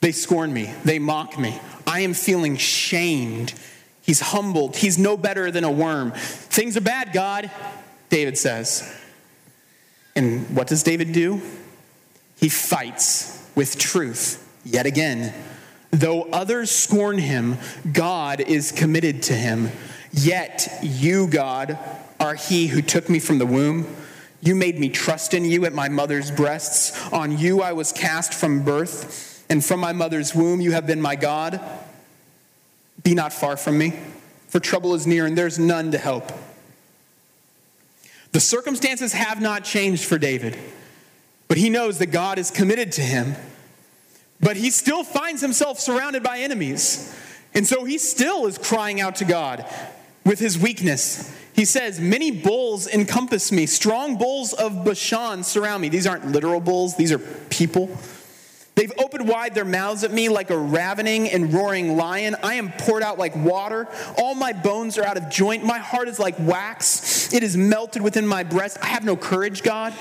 They 0.00 0.12
scorn 0.12 0.52
me, 0.52 0.74
they 0.84 0.98
mock 0.98 1.38
me. 1.38 1.58
I 1.86 2.00
am 2.00 2.12
feeling 2.12 2.56
shamed. 2.56 3.54
He's 4.02 4.20
humbled. 4.20 4.76
He's 4.76 4.98
no 4.98 5.16
better 5.16 5.50
than 5.50 5.62
a 5.62 5.70
worm. 5.70 6.12
Things 6.12 6.76
are 6.76 6.80
bad, 6.80 7.12
God, 7.12 7.50
David 8.08 8.36
says. 8.36 8.96
And 10.16 10.56
what 10.56 10.66
does 10.66 10.82
David 10.82 11.12
do? 11.12 11.40
He 12.36 12.48
fights 12.48 13.48
with 13.54 13.78
truth 13.78 14.46
Yet 14.64 14.86
again, 14.86 15.32
though 15.90 16.24
others 16.24 16.70
scorn 16.70 17.18
him, 17.18 17.56
God 17.92 18.40
is 18.40 18.72
committed 18.72 19.22
to 19.24 19.32
him. 19.32 19.70
Yet 20.12 20.68
you, 20.82 21.28
God, 21.28 21.78
are 22.18 22.34
he 22.34 22.66
who 22.66 22.82
took 22.82 23.08
me 23.08 23.18
from 23.18 23.38
the 23.38 23.46
womb. 23.46 23.86
You 24.42 24.54
made 24.54 24.78
me 24.78 24.88
trust 24.88 25.34
in 25.34 25.44
you 25.44 25.64
at 25.66 25.72
my 25.72 25.88
mother's 25.88 26.30
breasts. 26.30 26.98
On 27.12 27.36
you 27.36 27.62
I 27.62 27.72
was 27.72 27.92
cast 27.92 28.32
from 28.32 28.62
birth, 28.62 29.44
and 29.50 29.64
from 29.64 29.80
my 29.80 29.92
mother's 29.92 30.34
womb 30.34 30.60
you 30.60 30.72
have 30.72 30.86
been 30.86 31.00
my 31.00 31.16
God. 31.16 31.60
Be 33.02 33.14
not 33.14 33.32
far 33.32 33.56
from 33.56 33.78
me, 33.78 33.94
for 34.48 34.60
trouble 34.60 34.94
is 34.94 35.06
near, 35.06 35.26
and 35.26 35.36
there's 35.36 35.58
none 35.58 35.90
to 35.92 35.98
help. 35.98 36.32
The 38.32 38.40
circumstances 38.40 39.12
have 39.12 39.40
not 39.40 39.64
changed 39.64 40.04
for 40.04 40.16
David, 40.16 40.56
but 41.48 41.58
he 41.58 41.68
knows 41.68 41.98
that 41.98 42.06
God 42.06 42.38
is 42.38 42.50
committed 42.50 42.92
to 42.92 43.02
him. 43.02 43.34
But 44.40 44.56
he 44.56 44.70
still 44.70 45.04
finds 45.04 45.42
himself 45.42 45.78
surrounded 45.78 46.22
by 46.22 46.38
enemies. 46.38 47.14
And 47.52 47.66
so 47.66 47.84
he 47.84 47.98
still 47.98 48.46
is 48.46 48.56
crying 48.56 49.00
out 49.00 49.16
to 49.16 49.24
God 49.24 49.66
with 50.24 50.38
his 50.38 50.58
weakness. 50.58 51.36
He 51.60 51.66
says, 51.66 52.00
Many 52.00 52.30
bulls 52.30 52.86
encompass 52.86 53.52
me, 53.52 53.66
strong 53.66 54.16
bulls 54.16 54.54
of 54.54 54.82
Bashan 54.82 55.44
surround 55.44 55.82
me. 55.82 55.90
These 55.90 56.06
aren't 56.06 56.32
literal 56.32 56.58
bulls, 56.58 56.96
these 56.96 57.12
are 57.12 57.18
people. 57.18 57.90
They've 58.76 58.90
opened 58.96 59.28
wide 59.28 59.54
their 59.54 59.66
mouths 59.66 60.02
at 60.02 60.10
me 60.10 60.30
like 60.30 60.48
a 60.48 60.56
ravening 60.56 61.28
and 61.28 61.52
roaring 61.52 61.98
lion. 61.98 62.34
I 62.42 62.54
am 62.54 62.72
poured 62.72 63.02
out 63.02 63.18
like 63.18 63.36
water. 63.36 63.88
All 64.16 64.34
my 64.34 64.54
bones 64.54 64.96
are 64.96 65.04
out 65.04 65.18
of 65.18 65.28
joint. 65.28 65.62
My 65.62 65.76
heart 65.76 66.08
is 66.08 66.18
like 66.18 66.36
wax. 66.38 67.30
It 67.34 67.42
is 67.42 67.58
melted 67.58 68.00
within 68.00 68.26
my 68.26 68.42
breast. 68.42 68.78
I 68.80 68.86
have 68.86 69.04
no 69.04 69.14
courage, 69.14 69.62
God. 69.62 69.92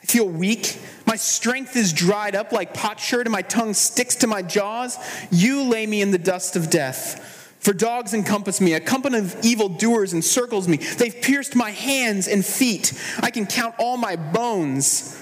I 0.00 0.06
feel 0.06 0.28
weak. 0.28 0.78
My 1.06 1.16
strength 1.16 1.74
is 1.74 1.92
dried 1.92 2.36
up 2.36 2.52
like 2.52 2.72
potsherd, 2.72 3.26
and 3.26 3.32
my 3.32 3.42
tongue 3.42 3.74
sticks 3.74 4.14
to 4.16 4.28
my 4.28 4.42
jaws. 4.42 4.96
You 5.32 5.64
lay 5.64 5.88
me 5.88 6.02
in 6.02 6.12
the 6.12 6.18
dust 6.18 6.54
of 6.54 6.70
death. 6.70 7.35
For 7.66 7.72
dogs 7.72 8.14
encompass 8.14 8.60
me, 8.60 8.74
a 8.74 8.80
company 8.80 9.18
of 9.18 9.44
evildoers 9.44 10.14
encircles 10.14 10.68
me. 10.68 10.76
They've 10.76 11.20
pierced 11.20 11.56
my 11.56 11.72
hands 11.72 12.28
and 12.28 12.46
feet. 12.46 12.92
I 13.18 13.32
can 13.32 13.44
count 13.44 13.74
all 13.80 13.96
my 13.96 14.14
bones. 14.14 15.20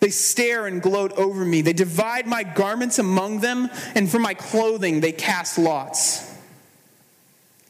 They 0.00 0.10
stare 0.10 0.66
and 0.66 0.82
gloat 0.82 1.12
over 1.12 1.44
me. 1.44 1.62
They 1.62 1.72
divide 1.72 2.26
my 2.26 2.42
garments 2.42 2.98
among 2.98 3.38
them, 3.38 3.70
and 3.94 4.10
for 4.10 4.18
my 4.18 4.34
clothing 4.34 4.98
they 4.98 5.12
cast 5.12 5.58
lots. 5.58 6.28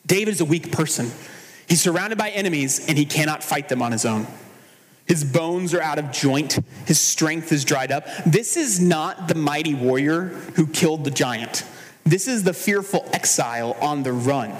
David 0.06 0.32
is 0.32 0.40
a 0.40 0.46
weak 0.46 0.73
person. 0.73 1.11
He's 1.68 1.82
surrounded 1.82 2.16
by 2.16 2.30
enemies, 2.30 2.88
and 2.88 2.96
he 2.96 3.04
cannot 3.04 3.44
fight 3.44 3.68
them 3.68 3.82
on 3.82 3.92
his 3.92 4.06
own. 4.06 4.26
His 5.04 5.25
bones 5.25 5.75
are 5.75 5.82
out 5.82 5.99
of 5.99 6.11
joint. 6.11 6.58
His 6.87 6.99
strength 6.99 7.52
is 7.52 7.66
dried 7.66 7.92
up. 7.92 8.06
This 8.25 8.56
is 8.56 8.80
not 8.80 9.28
the 9.28 9.35
mighty 9.35 9.75
warrior 9.75 10.28
who 10.54 10.66
killed 10.66 11.04
the 11.04 11.11
giant. 11.11 11.64
This 12.06 12.28
is 12.28 12.44
the 12.44 12.52
fearful 12.52 13.04
exile 13.12 13.76
on 13.80 14.04
the 14.04 14.12
run. 14.12 14.54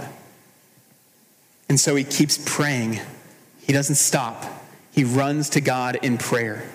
And 1.69 1.79
so 1.79 1.95
he 1.95 2.03
keeps 2.03 2.43
praying. 2.45 3.01
He 3.61 3.73
doesn't 3.73 3.95
stop. 3.95 4.45
He 4.91 5.05
runs 5.05 5.51
to 5.51 5.61
God 5.61 5.97
in 6.03 6.19
prayer. 6.19 6.69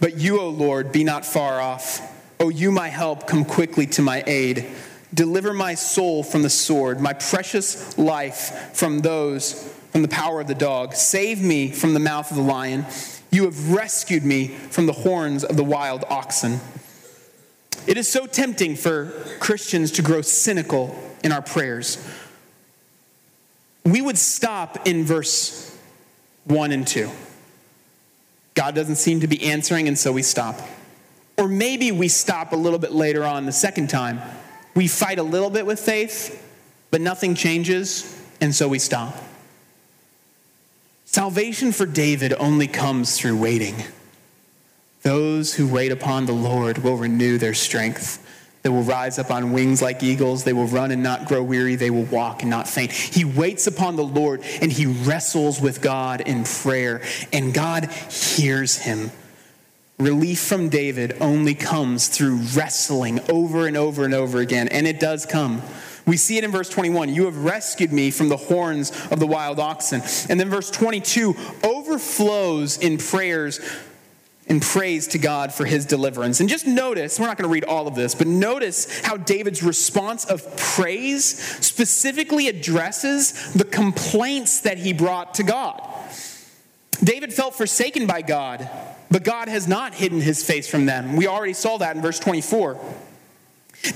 But 0.00 0.16
you, 0.16 0.40
O 0.40 0.48
Lord, 0.48 0.92
be 0.92 1.04
not 1.04 1.26
far 1.26 1.60
off. 1.60 2.00
O 2.40 2.48
you, 2.48 2.72
my 2.72 2.88
help, 2.88 3.26
come 3.26 3.44
quickly 3.44 3.86
to 3.88 4.02
my 4.02 4.24
aid. 4.26 4.66
Deliver 5.12 5.52
my 5.52 5.74
soul 5.74 6.22
from 6.22 6.42
the 6.42 6.50
sword, 6.50 7.00
my 7.00 7.12
precious 7.12 7.98
life 7.98 8.74
from 8.74 9.00
those, 9.00 9.70
from 9.92 10.00
the 10.00 10.08
power 10.08 10.40
of 10.40 10.46
the 10.46 10.54
dog. 10.54 10.94
Save 10.94 11.42
me 11.42 11.70
from 11.70 11.92
the 11.92 12.00
mouth 12.00 12.30
of 12.30 12.38
the 12.38 12.42
lion. 12.42 12.86
You 13.30 13.44
have 13.44 13.72
rescued 13.72 14.24
me 14.24 14.48
from 14.48 14.86
the 14.86 14.92
horns 14.92 15.44
of 15.44 15.56
the 15.56 15.64
wild 15.64 16.04
oxen. 16.08 16.60
It 17.86 17.96
is 17.96 18.08
so 18.08 18.26
tempting 18.26 18.76
for 18.76 19.10
Christians 19.38 19.92
to 19.92 20.02
grow 20.02 20.22
cynical 20.22 20.98
in 21.22 21.32
our 21.32 21.42
prayers. 21.42 22.04
We 23.84 24.02
would 24.02 24.18
stop 24.18 24.86
in 24.86 25.04
verse 25.04 25.76
1 26.44 26.72
and 26.72 26.86
2. 26.86 27.10
God 28.54 28.74
doesn't 28.74 28.96
seem 28.96 29.20
to 29.20 29.28
be 29.28 29.42
answering, 29.44 29.86
and 29.86 29.98
so 29.98 30.12
we 30.12 30.22
stop. 30.22 30.60
Or 31.36 31.46
maybe 31.46 31.92
we 31.92 32.08
stop 32.08 32.52
a 32.52 32.56
little 32.56 32.78
bit 32.78 32.92
later 32.92 33.24
on 33.24 33.46
the 33.46 33.52
second 33.52 33.90
time. 33.90 34.20
We 34.74 34.88
fight 34.88 35.18
a 35.18 35.22
little 35.22 35.50
bit 35.50 35.66
with 35.66 35.78
faith, 35.78 36.42
but 36.90 37.00
nothing 37.00 37.34
changes, 37.34 38.20
and 38.40 38.54
so 38.54 38.68
we 38.68 38.78
stop. 38.78 39.14
Salvation 41.04 41.72
for 41.72 41.86
David 41.86 42.34
only 42.38 42.66
comes 42.66 43.18
through 43.18 43.36
waiting. 43.36 43.76
Those 45.06 45.54
who 45.54 45.68
wait 45.68 45.92
upon 45.92 46.26
the 46.26 46.32
Lord 46.32 46.78
will 46.78 46.96
renew 46.96 47.38
their 47.38 47.54
strength. 47.54 48.18
They 48.62 48.68
will 48.70 48.82
rise 48.82 49.20
up 49.20 49.30
on 49.30 49.52
wings 49.52 49.80
like 49.80 50.02
eagles. 50.02 50.42
They 50.42 50.52
will 50.52 50.66
run 50.66 50.90
and 50.90 51.00
not 51.00 51.26
grow 51.26 51.44
weary. 51.44 51.76
They 51.76 51.90
will 51.90 52.06
walk 52.06 52.42
and 52.42 52.50
not 52.50 52.66
faint. 52.66 52.90
He 52.90 53.24
waits 53.24 53.68
upon 53.68 53.94
the 53.94 54.02
Lord 54.02 54.42
and 54.60 54.72
he 54.72 54.86
wrestles 54.86 55.60
with 55.60 55.80
God 55.80 56.22
in 56.22 56.42
prayer, 56.42 57.02
and 57.32 57.54
God 57.54 57.84
hears 58.10 58.78
him. 58.78 59.12
Relief 60.00 60.40
from 60.40 60.70
David 60.70 61.16
only 61.20 61.54
comes 61.54 62.08
through 62.08 62.38
wrestling 62.56 63.20
over 63.30 63.68
and 63.68 63.76
over 63.76 64.04
and 64.04 64.12
over 64.12 64.40
again, 64.40 64.66
and 64.66 64.88
it 64.88 64.98
does 64.98 65.24
come. 65.24 65.62
We 66.04 66.16
see 66.16 66.36
it 66.36 66.42
in 66.42 66.50
verse 66.50 66.68
21. 66.68 67.14
You 67.14 67.26
have 67.26 67.44
rescued 67.44 67.92
me 67.92 68.10
from 68.10 68.28
the 68.28 68.36
horns 68.36 68.90
of 69.12 69.20
the 69.20 69.26
wild 69.26 69.60
oxen. 69.60 70.02
And 70.28 70.40
then 70.40 70.50
verse 70.50 70.70
22 70.70 71.36
overflows 71.62 72.78
in 72.78 72.98
prayers 72.98 73.60
and 74.48 74.62
praise 74.62 75.08
to 75.08 75.18
God 75.18 75.52
for 75.52 75.64
his 75.64 75.84
deliverance. 75.84 76.40
And 76.40 76.48
just 76.48 76.66
notice, 76.66 77.18
we're 77.18 77.26
not 77.26 77.36
going 77.36 77.48
to 77.48 77.52
read 77.52 77.64
all 77.64 77.88
of 77.88 77.94
this, 77.94 78.14
but 78.14 78.26
notice 78.26 79.00
how 79.00 79.16
David's 79.16 79.62
response 79.62 80.24
of 80.24 80.56
praise 80.56 81.24
specifically 81.26 82.48
addresses 82.48 83.52
the 83.54 83.64
complaints 83.64 84.60
that 84.60 84.78
he 84.78 84.92
brought 84.92 85.34
to 85.34 85.42
God. 85.42 85.82
David 87.02 87.32
felt 87.32 87.54
forsaken 87.54 88.06
by 88.06 88.22
God, 88.22 88.70
but 89.10 89.24
God 89.24 89.48
has 89.48 89.66
not 89.66 89.94
hidden 89.94 90.20
his 90.20 90.44
face 90.44 90.68
from 90.68 90.86
them. 90.86 91.16
We 91.16 91.26
already 91.26 91.52
saw 91.52 91.78
that 91.78 91.96
in 91.96 92.02
verse 92.02 92.18
24. 92.20 92.80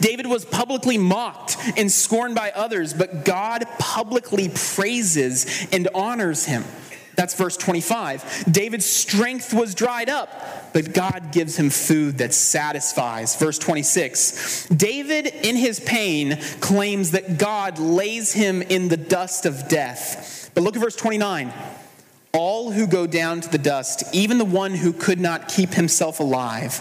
David 0.00 0.26
was 0.26 0.44
publicly 0.44 0.98
mocked 0.98 1.56
and 1.76 1.90
scorned 1.90 2.34
by 2.34 2.50
others, 2.50 2.92
but 2.92 3.24
God 3.24 3.64
publicly 3.78 4.50
praises 4.54 5.66
and 5.72 5.88
honors 5.94 6.44
him. 6.44 6.64
That's 7.20 7.34
verse 7.34 7.58
25. 7.58 8.46
David's 8.50 8.86
strength 8.86 9.52
was 9.52 9.74
dried 9.74 10.08
up, 10.08 10.72
but 10.72 10.94
God 10.94 11.32
gives 11.32 11.54
him 11.54 11.68
food 11.68 12.16
that 12.16 12.32
satisfies. 12.32 13.36
Verse 13.36 13.58
26. 13.58 14.68
David, 14.68 15.26
in 15.26 15.54
his 15.54 15.80
pain, 15.80 16.38
claims 16.60 17.10
that 17.10 17.36
God 17.36 17.78
lays 17.78 18.32
him 18.32 18.62
in 18.62 18.88
the 18.88 18.96
dust 18.96 19.44
of 19.44 19.68
death. 19.68 20.50
But 20.54 20.64
look 20.64 20.76
at 20.76 20.82
verse 20.82 20.96
29. 20.96 21.52
All 22.32 22.70
who 22.70 22.86
go 22.86 23.06
down 23.06 23.42
to 23.42 23.50
the 23.50 23.58
dust, 23.58 24.02
even 24.14 24.38
the 24.38 24.46
one 24.46 24.74
who 24.74 24.94
could 24.94 25.20
not 25.20 25.46
keep 25.46 25.74
himself 25.74 26.20
alive, 26.20 26.80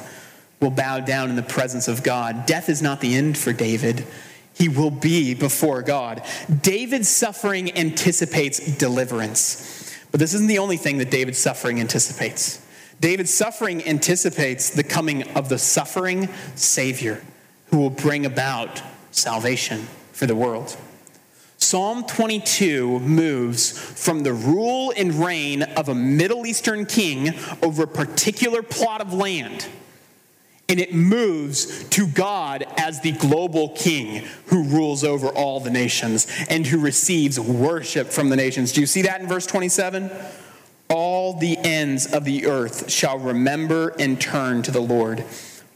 will 0.61 0.71
bow 0.71 1.01
down 1.01 1.29
in 1.29 1.35
the 1.35 1.43
presence 1.43 1.89
of 1.89 2.01
God. 2.01 2.45
Death 2.45 2.69
is 2.69 2.81
not 2.81 3.01
the 3.01 3.13
end 3.13 3.37
for 3.37 3.51
David. 3.51 4.07
He 4.53 4.69
will 4.69 4.91
be 4.91 5.33
before 5.33 5.81
God. 5.81 6.21
David's 6.61 7.09
suffering 7.09 7.77
anticipates 7.77 8.77
deliverance. 8.77 9.78
But 10.11 10.19
this 10.19 10.33
isn't 10.33 10.47
the 10.47 10.59
only 10.59 10.77
thing 10.77 10.97
that 10.97 11.11
David's 11.11 11.37
suffering 11.37 11.79
anticipates. 11.79 12.65
David's 12.99 13.33
suffering 13.33 13.85
anticipates 13.87 14.69
the 14.69 14.83
coming 14.83 15.23
of 15.29 15.49
the 15.49 15.57
suffering 15.57 16.27
Savior 16.55 17.23
who 17.67 17.77
will 17.77 17.89
bring 17.89 18.25
about 18.25 18.81
salvation 19.11 19.87
for 20.11 20.25
the 20.25 20.35
world. 20.35 20.75
Psalm 21.57 22.03
22 22.05 22.99
moves 22.99 23.71
from 23.71 24.23
the 24.23 24.33
rule 24.33 24.93
and 24.95 25.13
reign 25.13 25.61
of 25.63 25.89
a 25.89 25.95
Middle 25.95 26.45
Eastern 26.47 26.85
king 26.85 27.33
over 27.61 27.83
a 27.83 27.87
particular 27.87 28.63
plot 28.63 29.01
of 29.01 29.13
land 29.13 29.67
and 30.69 30.79
it 30.79 30.93
moves 30.93 31.83
to 31.89 32.07
God 32.07 32.65
as 32.77 33.01
the 33.01 33.11
global 33.11 33.69
king 33.69 34.23
who 34.45 34.63
rules 34.63 35.03
over 35.03 35.27
all 35.29 35.59
the 35.59 35.69
nations 35.69 36.27
and 36.49 36.65
who 36.65 36.79
receives 36.79 37.39
worship 37.39 38.07
from 38.07 38.29
the 38.29 38.35
nations. 38.35 38.71
Do 38.71 38.81
you 38.81 38.87
see 38.87 39.01
that 39.01 39.19
in 39.19 39.27
verse 39.27 39.47
27? 39.47 40.11
All 40.89 41.33
the 41.33 41.57
ends 41.57 42.13
of 42.13 42.23
the 42.23 42.45
earth 42.45 42.89
shall 42.89 43.19
remember 43.19 43.89
and 43.99 44.19
turn 44.19 44.61
to 44.63 44.71
the 44.71 44.79
Lord. 44.79 45.25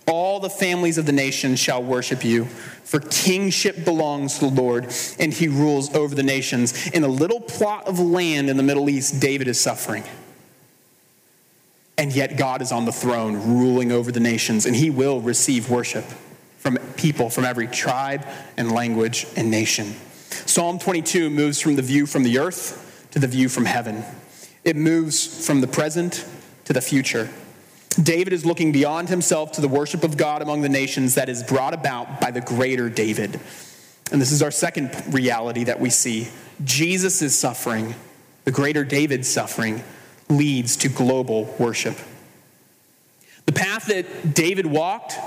All 0.08 0.39
the 0.39 0.49
families 0.49 0.97
of 0.97 1.06
the 1.06 1.12
nations 1.12 1.60
shall 1.60 1.82
worship 1.82 2.25
you, 2.25 2.45
for 2.84 2.99
kingship 2.99 3.86
belongs 3.86 4.39
to 4.39 4.49
the 4.49 4.62
Lord, 4.62 4.93
and 5.17 5.32
he 5.32 5.47
rules 5.47 5.93
over 5.95 6.13
the 6.13 6.23
nations. 6.23 6.88
In 6.89 7.03
a 7.03 7.08
little 7.08 7.39
plot 7.39 7.88
of 7.88 7.99
land 7.99 8.49
in 8.49 8.58
the 8.58 8.63
Middle 8.63 8.89
East, 8.89 9.21
David 9.21 9.47
is 9.47 9.60
suffering. 9.60 10.03
And 12.03 12.13
yet, 12.13 12.35
God 12.35 12.61
is 12.61 12.73
on 12.73 12.83
the 12.83 12.91
throne, 12.91 13.55
ruling 13.57 13.93
over 13.93 14.11
the 14.11 14.19
nations, 14.19 14.65
and 14.65 14.75
he 14.75 14.89
will 14.89 15.21
receive 15.21 15.69
worship 15.69 16.03
from 16.57 16.75
people 16.97 17.29
from 17.29 17.45
every 17.45 17.65
tribe 17.65 18.25
and 18.57 18.73
language 18.73 19.25
and 19.37 19.49
nation. 19.49 19.95
Psalm 20.29 20.79
22 20.79 21.29
moves 21.29 21.61
from 21.61 21.77
the 21.77 21.81
view 21.81 22.05
from 22.05 22.23
the 22.23 22.39
earth 22.39 23.07
to 23.11 23.19
the 23.19 23.27
view 23.27 23.47
from 23.47 23.63
heaven, 23.63 24.03
it 24.65 24.75
moves 24.75 25.47
from 25.47 25.61
the 25.61 25.67
present 25.67 26.25
to 26.65 26.73
the 26.73 26.81
future. 26.81 27.29
David 27.91 28.33
is 28.33 28.45
looking 28.45 28.73
beyond 28.73 29.07
himself 29.07 29.53
to 29.53 29.61
the 29.61 29.69
worship 29.69 30.03
of 30.03 30.17
God 30.17 30.41
among 30.41 30.61
the 30.61 30.67
nations 30.67 31.15
that 31.15 31.29
is 31.29 31.41
brought 31.41 31.73
about 31.73 32.19
by 32.19 32.31
the 32.31 32.41
greater 32.41 32.89
David. 32.89 33.39
And 34.11 34.19
this 34.19 34.33
is 34.33 34.43
our 34.43 34.51
second 34.51 34.91
reality 35.13 35.63
that 35.63 35.79
we 35.79 35.89
see 35.89 36.27
Jesus 36.65 37.21
suffering, 37.33 37.95
the 38.43 38.51
greater 38.51 38.83
David's 38.83 39.29
suffering 39.29 39.81
leads 40.38 40.78
to 40.78 40.89
global 40.89 41.54
worship. 41.60 41.98
The 43.46 43.52
path 43.52 43.88
that 43.88 44.34
David 44.34 44.65
walked 44.65 45.17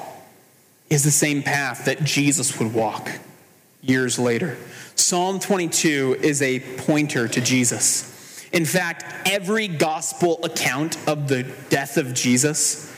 is 0.88 1.04
the 1.04 1.10
same 1.10 1.42
path 1.42 1.84
that 1.86 2.04
Jesus 2.04 2.58
would 2.58 2.72
walk 2.72 3.10
years 3.82 4.18
later. 4.18 4.56
Psalm 4.94 5.38
22 5.38 6.18
is 6.20 6.42
a 6.42 6.60
pointer 6.78 7.28
to 7.28 7.40
Jesus. 7.40 8.44
In 8.52 8.64
fact, 8.64 9.04
every 9.28 9.68
gospel 9.68 10.42
account 10.44 10.96
of 11.06 11.28
the 11.28 11.42
death 11.68 11.96
of 11.96 12.14
Jesus, 12.14 12.90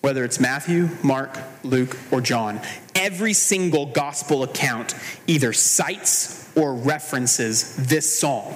whether 0.00 0.24
it's 0.24 0.40
Matthew, 0.40 0.88
Mark, 1.02 1.36
Luke, 1.62 1.96
or 2.10 2.20
John, 2.20 2.60
every 2.94 3.34
single 3.34 3.86
gospel 3.86 4.42
account 4.42 4.94
either 5.26 5.52
cites 5.52 6.50
or 6.56 6.74
references 6.74 7.76
this 7.76 8.18
psalm. 8.18 8.54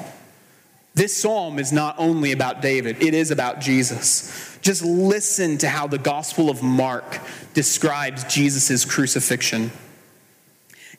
This 1.00 1.16
psalm 1.16 1.58
is 1.58 1.72
not 1.72 1.94
only 1.96 2.32
about 2.32 2.60
David, 2.60 3.02
it 3.02 3.14
is 3.14 3.30
about 3.30 3.62
Jesus. 3.62 4.58
Just 4.60 4.84
listen 4.84 5.56
to 5.56 5.68
how 5.70 5.86
the 5.86 5.96
Gospel 5.96 6.50
of 6.50 6.62
Mark 6.62 7.20
describes 7.54 8.22
Jesus' 8.24 8.84
crucifixion. 8.84 9.70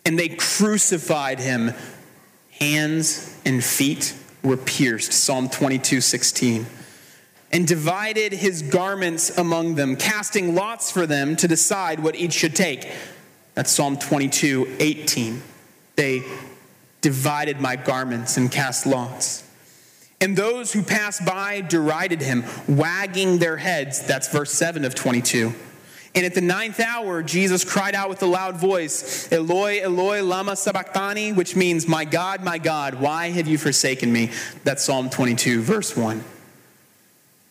And 0.03 0.17
they 0.17 0.29
crucified 0.29 1.39
him, 1.39 1.75
hands 2.49 3.39
and 3.45 3.63
feet 3.63 4.15
were 4.41 4.57
pierced. 4.57 5.13
Psalm 5.13 5.49
22 5.49 6.01
16. 6.01 6.65
And 7.51 7.67
divided 7.67 8.33
his 8.33 8.63
garments 8.63 9.37
among 9.37 9.75
them, 9.75 9.95
casting 9.95 10.55
lots 10.55 10.89
for 10.89 11.05
them 11.05 11.35
to 11.35 11.47
decide 11.47 11.99
what 11.99 12.15
each 12.15 12.33
should 12.33 12.55
take. 12.55 12.91
That's 13.53 13.69
Psalm 13.69 13.97
22 13.97 14.77
18. 14.79 15.43
They 15.95 16.23
divided 17.01 17.61
my 17.61 17.75
garments 17.75 18.37
and 18.37 18.51
cast 18.51 18.87
lots. 18.87 19.47
And 20.21 20.37
those 20.37 20.71
who 20.71 20.83
passed 20.83 21.25
by 21.25 21.61
derided 21.61 22.21
him, 22.21 22.45
wagging 22.67 23.39
their 23.39 23.57
heads. 23.57 24.05
That's 24.05 24.31
verse 24.31 24.51
7 24.51 24.85
of 24.85 24.93
22. 24.93 25.53
And 26.13 26.25
at 26.25 26.35
the 26.35 26.41
ninth 26.41 26.79
hour, 26.79 27.23
Jesus 27.23 27.63
cried 27.63 27.95
out 27.95 28.09
with 28.09 28.21
a 28.21 28.25
loud 28.25 28.57
voice, 28.57 29.31
Eloi, 29.31 29.81
Eloi, 29.81 30.21
lama 30.21 30.55
sabachthani, 30.55 31.31
which 31.31 31.55
means, 31.55 31.87
My 31.87 32.05
God, 32.05 32.43
my 32.43 32.57
God, 32.57 32.95
why 32.95 33.29
have 33.29 33.47
you 33.47 33.57
forsaken 33.57 34.11
me? 34.11 34.29
That's 34.63 34.83
Psalm 34.83 35.09
22, 35.09 35.61
verse 35.61 35.95
1. 35.95 36.23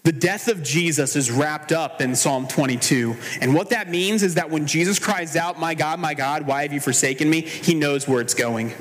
The 0.02 0.12
death 0.12 0.48
of 0.48 0.62
Jesus 0.62 1.16
is 1.16 1.30
wrapped 1.30 1.72
up 1.72 2.00
in 2.00 2.14
Psalm 2.14 2.48
22. 2.48 3.16
And 3.40 3.54
what 3.54 3.70
that 3.70 3.90
means 3.90 4.22
is 4.22 4.35
that 4.35 4.50
when 4.50 4.66
Jesus 4.66 4.98
cries 4.98 5.37
out, 5.37 5.59
My 5.59 5.74
God, 5.74 5.98
my 5.98 6.14
God, 6.14 6.46
why 6.46 6.62
have 6.62 6.72
you 6.72 6.80
forsaken 6.80 7.28
me? 7.28 7.40
He 7.40 7.74
knows 7.74 8.06
where 8.06 8.20
it's 8.20 8.35
going. 8.35 8.74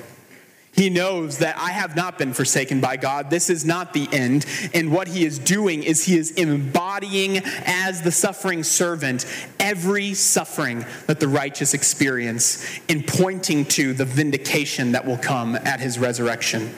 He 0.71 0.89
knows 0.89 1.39
that 1.39 1.58
I 1.58 1.71
have 1.71 1.95
not 1.95 2.17
been 2.17 2.34
forsaken 2.34 2.79
by 2.79 2.95
God. 2.95 3.29
This 3.29 3.49
is 3.49 3.65
not 3.65 3.93
the 3.93 4.08
end. 4.12 4.45
And 4.73 4.91
what 4.91 5.08
he 5.08 5.25
is 5.25 5.39
doing 5.39 5.84
is 5.84 6.05
he 6.05 6.17
is 6.17 6.32
embodying 6.32 7.38
as 7.65 8.01
the 8.01 8.12
suffering 8.12 8.63
servant 8.63 9.25
every 9.60 10.13
suffering 10.13 10.86
that 11.08 11.19
the 11.19 11.27
righteous 11.27 11.73
experience 11.73 12.79
in 12.88 13.03
pointing 13.03 13.65
to 13.65 13.93
the 13.93 14.05
vindication 14.05 14.93
that 14.93 15.05
will 15.05 15.17
come 15.17 15.55
at 15.55 15.79
his 15.79 15.97
resurrection. 15.99 16.73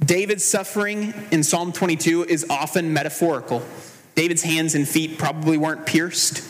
David's 0.00 0.44
suffering 0.44 1.12
in 1.30 1.42
Psalm 1.42 1.72
22 1.72 2.24
is 2.24 2.46
often 2.48 2.92
metaphorical. 2.92 3.62
David's 4.14 4.42
hands 4.42 4.74
and 4.74 4.88
feet 4.88 5.18
probably 5.18 5.58
weren't 5.58 5.84
pierced. 5.84 6.42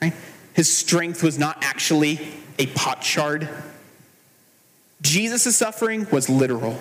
Right? 0.00 0.14
His 0.54 0.74
strength 0.74 1.22
was 1.22 1.38
not 1.38 1.58
actually 1.62 2.20
a 2.58 2.66
potsherd 2.66 3.48
Jesus' 5.02 5.56
suffering 5.56 6.06
was 6.10 6.28
literal. 6.28 6.78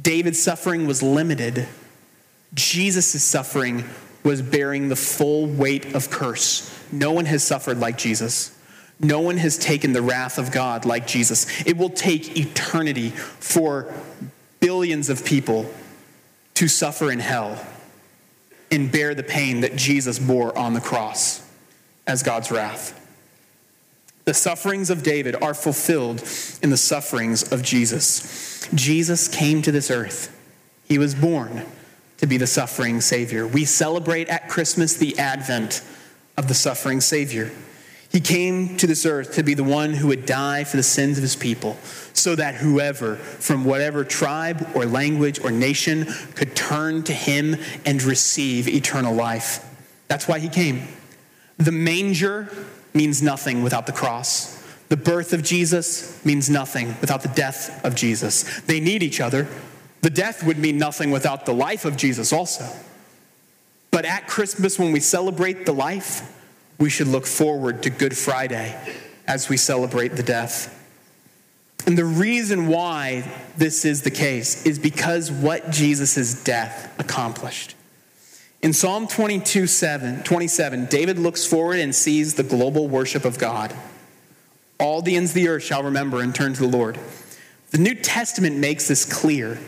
David's 0.00 0.42
suffering 0.42 0.86
was 0.86 1.02
limited. 1.02 1.66
Jesus' 2.54 3.22
suffering 3.22 3.84
was 4.22 4.42
bearing 4.42 4.88
the 4.88 4.96
full 4.96 5.46
weight 5.46 5.94
of 5.94 6.10
curse. 6.10 6.74
No 6.92 7.12
one 7.12 7.24
has 7.26 7.42
suffered 7.42 7.78
like 7.78 7.98
Jesus. 7.98 8.56
No 9.00 9.20
one 9.20 9.36
has 9.36 9.56
taken 9.56 9.92
the 9.92 10.02
wrath 10.02 10.38
of 10.38 10.50
God 10.50 10.84
like 10.84 11.06
Jesus. 11.06 11.66
It 11.66 11.76
will 11.76 11.90
take 11.90 12.36
eternity 12.36 13.10
for 13.10 13.92
billions 14.60 15.08
of 15.08 15.24
people 15.24 15.70
to 16.54 16.66
suffer 16.66 17.10
in 17.10 17.20
hell 17.20 17.64
and 18.70 18.90
bear 18.90 19.14
the 19.14 19.22
pain 19.22 19.60
that 19.60 19.76
Jesus 19.76 20.18
bore 20.18 20.56
on 20.58 20.74
the 20.74 20.80
cross 20.80 21.46
as 22.06 22.22
God's 22.22 22.50
wrath. 22.50 22.97
The 24.28 24.34
sufferings 24.34 24.90
of 24.90 25.02
David 25.02 25.36
are 25.36 25.54
fulfilled 25.54 26.22
in 26.60 26.68
the 26.68 26.76
sufferings 26.76 27.50
of 27.50 27.62
Jesus. 27.62 28.68
Jesus 28.74 29.26
came 29.26 29.62
to 29.62 29.72
this 29.72 29.90
earth. 29.90 30.38
He 30.84 30.98
was 30.98 31.14
born 31.14 31.64
to 32.18 32.26
be 32.26 32.36
the 32.36 32.46
suffering 32.46 33.00
Savior. 33.00 33.46
We 33.46 33.64
celebrate 33.64 34.28
at 34.28 34.50
Christmas 34.50 34.98
the 34.98 35.18
advent 35.18 35.80
of 36.36 36.46
the 36.46 36.52
suffering 36.52 37.00
Savior. 37.00 37.50
He 38.12 38.20
came 38.20 38.76
to 38.76 38.86
this 38.86 39.06
earth 39.06 39.32
to 39.36 39.42
be 39.42 39.54
the 39.54 39.64
one 39.64 39.94
who 39.94 40.08
would 40.08 40.26
die 40.26 40.64
for 40.64 40.76
the 40.76 40.82
sins 40.82 41.16
of 41.16 41.22
his 41.22 41.34
people, 41.34 41.78
so 42.12 42.34
that 42.34 42.56
whoever, 42.56 43.16
from 43.16 43.64
whatever 43.64 44.04
tribe 44.04 44.72
or 44.74 44.84
language 44.84 45.42
or 45.42 45.50
nation, 45.50 46.06
could 46.34 46.54
turn 46.54 47.02
to 47.04 47.14
him 47.14 47.56
and 47.86 48.02
receive 48.02 48.68
eternal 48.68 49.14
life. 49.14 49.64
That's 50.08 50.28
why 50.28 50.38
he 50.38 50.50
came. 50.50 50.86
The 51.56 51.72
manger 51.72 52.50
means 52.98 53.22
nothing 53.22 53.62
without 53.62 53.86
the 53.86 53.92
cross. 53.92 54.60
The 54.88 54.96
birth 54.96 55.32
of 55.32 55.44
Jesus 55.44 56.24
means 56.24 56.50
nothing 56.50 56.88
without 57.00 57.22
the 57.22 57.28
death 57.28 57.84
of 57.84 57.94
Jesus. 57.94 58.60
They 58.62 58.80
need 58.80 59.04
each 59.04 59.20
other. 59.20 59.46
The 60.00 60.10
death 60.10 60.42
would 60.42 60.58
mean 60.58 60.78
nothing 60.78 61.12
without 61.12 61.46
the 61.46 61.54
life 61.54 61.84
of 61.84 61.96
Jesus 61.96 62.32
also. 62.32 62.68
But 63.92 64.04
at 64.04 64.26
Christmas, 64.26 64.80
when 64.80 64.90
we 64.90 64.98
celebrate 64.98 65.64
the 65.64 65.72
life, 65.72 66.22
we 66.78 66.90
should 66.90 67.06
look 67.06 67.26
forward 67.26 67.84
to 67.84 67.90
Good 67.90 68.16
Friday 68.16 68.76
as 69.28 69.48
we 69.48 69.56
celebrate 69.56 70.16
the 70.16 70.24
death. 70.24 70.74
And 71.86 71.96
the 71.96 72.04
reason 72.04 72.66
why 72.66 73.30
this 73.56 73.84
is 73.84 74.02
the 74.02 74.10
case 74.10 74.66
is 74.66 74.80
because 74.80 75.30
what 75.30 75.70
Jesus' 75.70 76.42
death 76.42 76.92
accomplished. 76.98 77.76
In 78.60 78.72
Psalm 78.72 79.06
22, 79.06 79.68
7, 79.68 80.24
27, 80.24 80.86
David 80.86 81.18
looks 81.18 81.44
forward 81.44 81.78
and 81.78 81.94
sees 81.94 82.34
the 82.34 82.42
global 82.42 82.88
worship 82.88 83.24
of 83.24 83.38
God. 83.38 83.72
All 84.80 85.00
the 85.00 85.14
ends 85.14 85.30
of 85.30 85.36
the 85.36 85.48
earth 85.48 85.62
shall 85.62 85.84
remember 85.84 86.20
and 86.22 86.34
turn 86.34 86.54
to 86.54 86.60
the 86.62 86.76
Lord. 86.76 86.98
The 87.70 87.78
New 87.78 87.94
Testament 87.94 88.56
makes 88.56 88.88
this 88.88 89.04
clear 89.04 89.58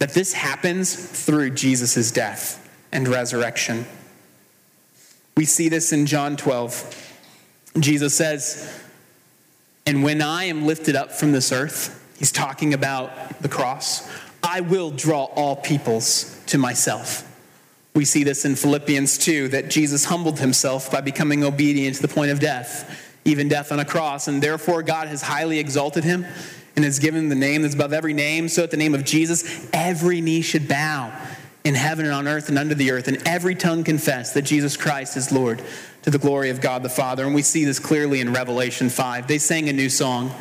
that 0.00 0.14
this 0.14 0.32
happens 0.32 0.94
through 1.24 1.50
Jesus' 1.50 2.10
death 2.10 2.68
and 2.90 3.06
resurrection. 3.06 3.86
We 5.36 5.44
see 5.44 5.68
this 5.68 5.92
in 5.92 6.06
John 6.06 6.36
12. 6.36 7.20
Jesus 7.78 8.12
says, 8.12 8.82
And 9.86 10.02
when 10.02 10.20
I 10.20 10.44
am 10.44 10.66
lifted 10.66 10.96
up 10.96 11.12
from 11.12 11.30
this 11.30 11.52
earth, 11.52 12.04
he's 12.18 12.32
talking 12.32 12.74
about 12.74 13.40
the 13.40 13.48
cross, 13.48 14.10
I 14.42 14.62
will 14.62 14.90
draw 14.90 15.24
all 15.24 15.54
peoples 15.54 16.40
to 16.46 16.58
myself. 16.58 17.28
We 17.94 18.04
see 18.06 18.24
this 18.24 18.44
in 18.44 18.56
Philippians 18.56 19.18
2 19.18 19.48
that 19.48 19.68
Jesus 19.68 20.06
humbled 20.06 20.38
himself 20.38 20.90
by 20.90 21.02
becoming 21.02 21.44
obedient 21.44 21.96
to 21.96 22.02
the 22.02 22.08
point 22.08 22.30
of 22.30 22.40
death, 22.40 23.12
even 23.24 23.48
death 23.48 23.70
on 23.70 23.80
a 23.80 23.84
cross. 23.84 24.28
And 24.28 24.42
therefore, 24.42 24.82
God 24.82 25.08
has 25.08 25.20
highly 25.20 25.58
exalted 25.58 26.02
him 26.02 26.24
and 26.74 26.84
has 26.84 26.98
given 26.98 27.24
him 27.24 27.28
the 27.28 27.34
name 27.34 27.62
that's 27.62 27.74
above 27.74 27.92
every 27.92 28.14
name. 28.14 28.48
So, 28.48 28.62
at 28.62 28.70
the 28.70 28.78
name 28.78 28.94
of 28.94 29.04
Jesus, 29.04 29.68
every 29.74 30.22
knee 30.22 30.40
should 30.40 30.68
bow 30.68 31.12
in 31.64 31.74
heaven 31.74 32.06
and 32.06 32.14
on 32.14 32.26
earth 32.26 32.48
and 32.48 32.58
under 32.58 32.74
the 32.74 32.90
earth, 32.90 33.08
and 33.08 33.22
every 33.26 33.54
tongue 33.54 33.84
confess 33.84 34.32
that 34.32 34.42
Jesus 34.42 34.76
Christ 34.76 35.16
is 35.16 35.30
Lord 35.30 35.62
to 36.02 36.10
the 36.10 36.18
glory 36.18 36.50
of 36.50 36.60
God 36.60 36.82
the 36.82 36.88
Father. 36.88 37.24
And 37.24 37.34
we 37.34 37.42
see 37.42 37.64
this 37.64 37.78
clearly 37.78 38.20
in 38.20 38.32
Revelation 38.32 38.88
5. 38.88 39.28
They 39.28 39.38
sang 39.38 39.68
a 39.68 39.72
new 39.72 39.88
song. 39.88 40.34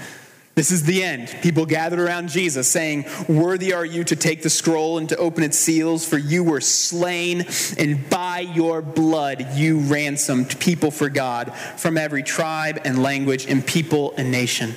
This 0.53 0.71
is 0.71 0.83
the 0.83 1.01
end. 1.01 1.29
People 1.41 1.65
gathered 1.65 1.99
around 1.99 2.27
Jesus 2.27 2.67
saying, 2.67 3.05
Worthy 3.29 3.73
are 3.73 3.85
you 3.85 4.03
to 4.03 4.15
take 4.17 4.43
the 4.43 4.49
scroll 4.49 4.97
and 4.97 5.07
to 5.09 5.15
open 5.15 5.43
its 5.43 5.57
seals, 5.57 6.05
for 6.05 6.17
you 6.17 6.43
were 6.43 6.59
slain, 6.59 7.45
and 7.77 8.09
by 8.09 8.39
your 8.41 8.81
blood 8.81 9.53
you 9.55 9.79
ransomed 9.79 10.59
people 10.59 10.91
for 10.91 11.09
God 11.09 11.53
from 11.77 11.97
every 11.97 12.21
tribe 12.21 12.81
and 12.83 13.01
language 13.01 13.45
and 13.45 13.65
people 13.65 14.13
and 14.17 14.29
nation. 14.29 14.73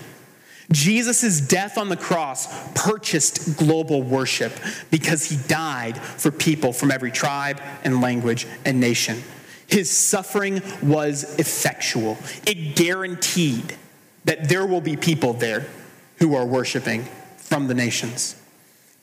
Jesus' 0.71 1.41
death 1.41 1.77
on 1.77 1.89
the 1.89 1.97
cross 1.97 2.73
purchased 2.75 3.57
global 3.57 4.03
worship 4.03 4.53
because 4.91 5.29
he 5.29 5.37
died 5.49 5.99
for 5.99 6.31
people 6.31 6.73
from 6.73 6.91
every 6.91 7.11
tribe 7.11 7.61
and 7.83 8.01
language 8.01 8.47
and 8.65 8.81
nation. 8.81 9.23
His 9.67 9.91
suffering 9.91 10.63
was 10.83 11.39
effectual, 11.39 12.17
it 12.47 12.77
guaranteed 12.77 13.77
that 14.25 14.49
there 14.49 14.67
will 14.67 14.81
be 14.81 14.97
people 14.97 15.33
there 15.33 15.67
who 16.19 16.35
are 16.35 16.47
worshiping 16.47 17.05
from 17.37 17.67
the 17.67 17.75
nations. 17.75 18.41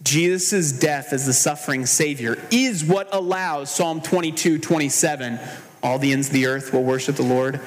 Jesus' 0.04 0.72
death 0.72 1.14
as 1.14 1.26
the 1.26 1.34
suffering 1.34 1.86
Savior 1.86 2.38
is 2.50 2.84
what 2.84 3.14
allows 3.14 3.74
Psalm 3.74 4.02
22 4.02 4.58
27, 4.58 5.40
all 5.84 6.00
the 6.00 6.12
ends 6.12 6.28
of 6.28 6.34
the 6.34 6.48
earth 6.48 6.74
will 6.74 6.84
worship 6.84 7.16
the 7.16 7.24
Lord. 7.24 7.60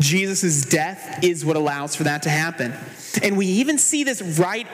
Jesus' 0.00 0.66
death 0.66 1.22
is 1.24 1.44
what 1.44 1.56
allows 1.56 1.96
for 1.96 2.04
that 2.04 2.24
to 2.24 2.30
happen. 2.30 2.74
And 3.22 3.36
we 3.36 3.46
even 3.46 3.78
see 3.78 4.04
this 4.04 4.20
right 4.38 4.66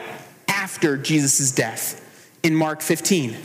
after 0.47 0.97
Jesus' 0.97 1.51
death 1.51 1.99
in 2.41 2.55
Mark 2.55 2.81
15. 2.81 3.37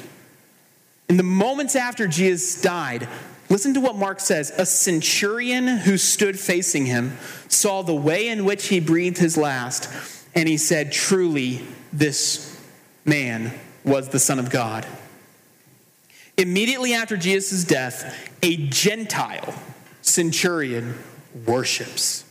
In 1.08 1.16
the 1.16 1.22
moments 1.22 1.76
after 1.76 2.08
Jesus 2.08 2.60
died, 2.60 3.08
listen 3.48 3.74
to 3.74 3.80
what 3.80 3.96
Mark 3.96 4.20
says. 4.20 4.50
A 4.56 4.66
centurion 4.66 5.66
who 5.66 5.96
stood 5.96 6.38
facing 6.38 6.86
him 6.86 7.16
saw 7.48 7.82
the 7.82 7.94
way 7.94 8.28
in 8.28 8.44
which 8.44 8.68
he 8.68 8.80
breathed 8.80 9.18
his 9.18 9.36
last, 9.36 9.88
and 10.34 10.48
he 10.48 10.56
said, 10.56 10.92
Truly, 10.92 11.66
this 11.92 12.60
man 13.04 13.52
was 13.84 14.08
the 14.08 14.18
Son 14.18 14.38
of 14.38 14.50
God. 14.50 14.86
Immediately 16.36 16.94
after 16.94 17.16
Jesus' 17.16 17.64
death, 17.64 18.30
a 18.42 18.56
Gentile 18.68 19.54
centurion 20.02 20.94
worships. 21.46 22.24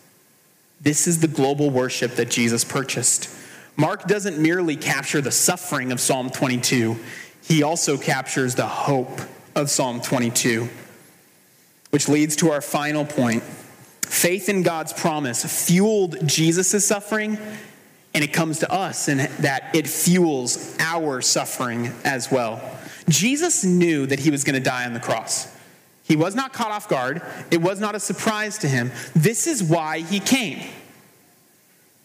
This 0.79 1.07
is 1.07 1.19
the 1.19 1.27
global 1.27 1.69
worship 1.69 2.15
that 2.15 2.29
Jesus 2.29 2.63
purchased. 2.63 3.29
Mark 3.75 4.07
doesn't 4.07 4.39
merely 4.39 4.75
capture 4.75 5.21
the 5.21 5.31
suffering 5.31 5.91
of 5.91 5.99
Psalm 5.99 6.29
22, 6.29 6.97
he 7.43 7.63
also 7.63 7.97
captures 7.97 8.55
the 8.55 8.67
hope 8.67 9.21
of 9.55 9.69
Psalm 9.69 10.01
22, 10.01 10.69
which 11.89 12.07
leads 12.07 12.35
to 12.37 12.51
our 12.51 12.61
final 12.61 13.05
point. 13.05 13.43
Faith 14.01 14.49
in 14.49 14.63
God's 14.63 14.93
promise 14.93 15.67
fueled 15.67 16.27
Jesus' 16.27 16.85
suffering, 16.85 17.37
and 18.13 18.23
it 18.23 18.33
comes 18.33 18.59
to 18.59 18.71
us 18.71 19.07
in 19.07 19.17
that 19.39 19.75
it 19.75 19.87
fuels 19.87 20.75
our 20.79 21.21
suffering 21.21 21.91
as 22.03 22.31
well. 22.31 22.61
Jesus 23.09 23.63
knew 23.63 24.05
that 24.05 24.19
he 24.19 24.31
was 24.31 24.43
going 24.43 24.55
to 24.55 24.59
die 24.59 24.85
on 24.85 24.93
the 24.93 24.99
cross. 24.99 25.53
He 26.03 26.15
was 26.15 26.35
not 26.35 26.53
caught 26.53 26.71
off 26.71 26.87
guard. 26.87 27.21
It 27.51 27.61
was 27.61 27.79
not 27.79 27.95
a 27.95 27.99
surprise 27.99 28.57
to 28.59 28.67
him. 28.67 28.91
This 29.13 29.45
is 29.45 29.61
why 29.61 29.99
he 29.99 30.19
came. 30.19 30.65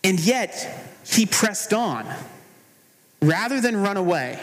And 0.03 0.19
yet, 0.19 0.91
he 1.05 1.27
pressed 1.27 1.73
on 1.73 2.07
rather 3.21 3.61
than 3.61 3.77
run 3.77 3.97
away. 3.97 4.39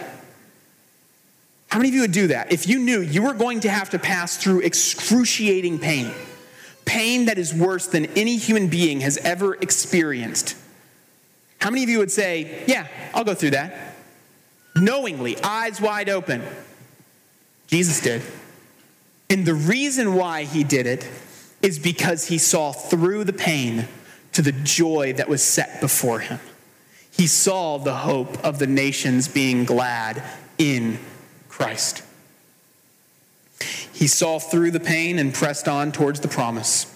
How 1.69 1.77
many 1.77 1.89
of 1.89 1.95
you 1.95 2.01
would 2.01 2.11
do 2.11 2.27
that? 2.27 2.51
If 2.51 2.67
you 2.67 2.79
knew 2.79 3.01
you 3.01 3.23
were 3.23 3.33
going 3.33 3.61
to 3.61 3.69
have 3.69 3.91
to 3.91 3.99
pass 3.99 4.37
through 4.37 4.61
excruciating 4.61 5.79
pain, 5.79 6.11
pain 6.85 7.25
that 7.25 7.37
is 7.37 7.53
worse 7.53 7.87
than 7.87 8.07
any 8.17 8.37
human 8.37 8.67
being 8.67 9.01
has 9.01 9.17
ever 9.17 9.53
experienced, 9.55 10.55
how 11.59 11.69
many 11.69 11.83
of 11.83 11.89
you 11.89 11.99
would 11.99 12.11
say, 12.11 12.63
Yeah, 12.67 12.87
I'll 13.13 13.23
go 13.23 13.35
through 13.35 13.51
that? 13.51 13.95
Knowingly, 14.75 15.37
eyes 15.43 15.79
wide 15.79 16.09
open. 16.09 16.41
Jesus 17.67 18.01
did. 18.01 18.21
And 19.29 19.45
the 19.45 19.53
reason 19.53 20.15
why 20.15 20.45
he 20.45 20.63
did 20.63 20.87
it 20.87 21.07
is 21.61 21.77
because 21.77 22.27
he 22.27 22.37
saw 22.39 22.71
through 22.71 23.25
the 23.25 23.33
pain 23.33 23.87
to 24.33 24.41
the 24.41 24.51
joy 24.51 25.13
that 25.13 25.29
was 25.29 25.43
set 25.43 25.81
before 25.81 26.19
him. 26.19 26.39
He 27.11 27.27
saw 27.27 27.77
the 27.77 27.95
hope 27.95 28.43
of 28.43 28.57
the 28.57 28.67
nations 28.67 29.27
being 29.27 29.65
glad 29.65 30.23
in 30.57 30.97
Christ. 31.59 32.03
He 33.93 34.07
saw 34.07 34.39
through 34.39 34.71
the 34.71 34.79
pain 34.79 35.19
and 35.19 35.33
pressed 35.33 35.67
on 35.67 35.91
towards 35.91 36.21
the 36.21 36.29
promise. 36.29 36.95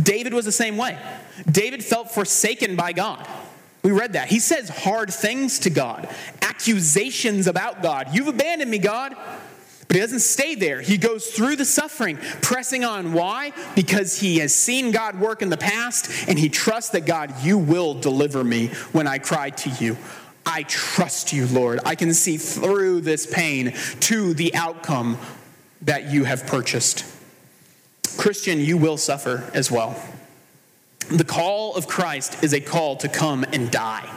David 0.00 0.32
was 0.32 0.44
the 0.44 0.52
same 0.52 0.76
way. 0.76 0.96
David 1.50 1.84
felt 1.84 2.12
forsaken 2.12 2.76
by 2.76 2.92
God. 2.92 3.26
We 3.82 3.90
read 3.90 4.12
that. 4.12 4.28
He 4.28 4.38
says 4.38 4.68
hard 4.68 5.12
things 5.12 5.58
to 5.60 5.70
God, 5.70 6.08
accusations 6.40 7.48
about 7.48 7.82
God. 7.82 8.08
You've 8.12 8.28
abandoned 8.28 8.70
me, 8.70 8.78
God. 8.78 9.16
But 9.88 9.96
he 9.96 10.00
doesn't 10.00 10.20
stay 10.20 10.54
there. 10.54 10.80
He 10.80 10.98
goes 10.98 11.26
through 11.26 11.56
the 11.56 11.64
suffering, 11.64 12.16
pressing 12.42 12.84
on. 12.84 13.12
Why? 13.12 13.52
Because 13.76 14.20
he 14.20 14.38
has 14.38 14.52
seen 14.52 14.90
God 14.90 15.20
work 15.20 15.42
in 15.42 15.48
the 15.48 15.56
past 15.56 16.28
and 16.28 16.38
he 16.38 16.48
trusts 16.48 16.90
that 16.90 17.06
God, 17.06 17.32
you 17.42 17.56
will 17.56 17.94
deliver 17.94 18.42
me 18.42 18.68
when 18.90 19.06
I 19.06 19.18
cry 19.18 19.50
to 19.50 19.70
you. 19.70 19.96
I 20.46 20.62
trust 20.62 21.32
you, 21.32 21.46
Lord. 21.48 21.80
I 21.84 21.96
can 21.96 22.14
see 22.14 22.36
through 22.36 23.00
this 23.00 23.26
pain 23.26 23.74
to 24.00 24.32
the 24.32 24.54
outcome 24.54 25.18
that 25.82 26.10
you 26.10 26.24
have 26.24 26.46
purchased. 26.46 27.04
Christian, 28.16 28.60
you 28.60 28.78
will 28.78 28.96
suffer 28.96 29.50
as 29.52 29.70
well. 29.70 30.00
The 31.10 31.24
call 31.24 31.74
of 31.74 31.86
Christ 31.86 32.42
is 32.42 32.54
a 32.54 32.60
call 32.60 32.96
to 32.96 33.08
come 33.08 33.44
and 33.52 33.70
die. 33.70 34.08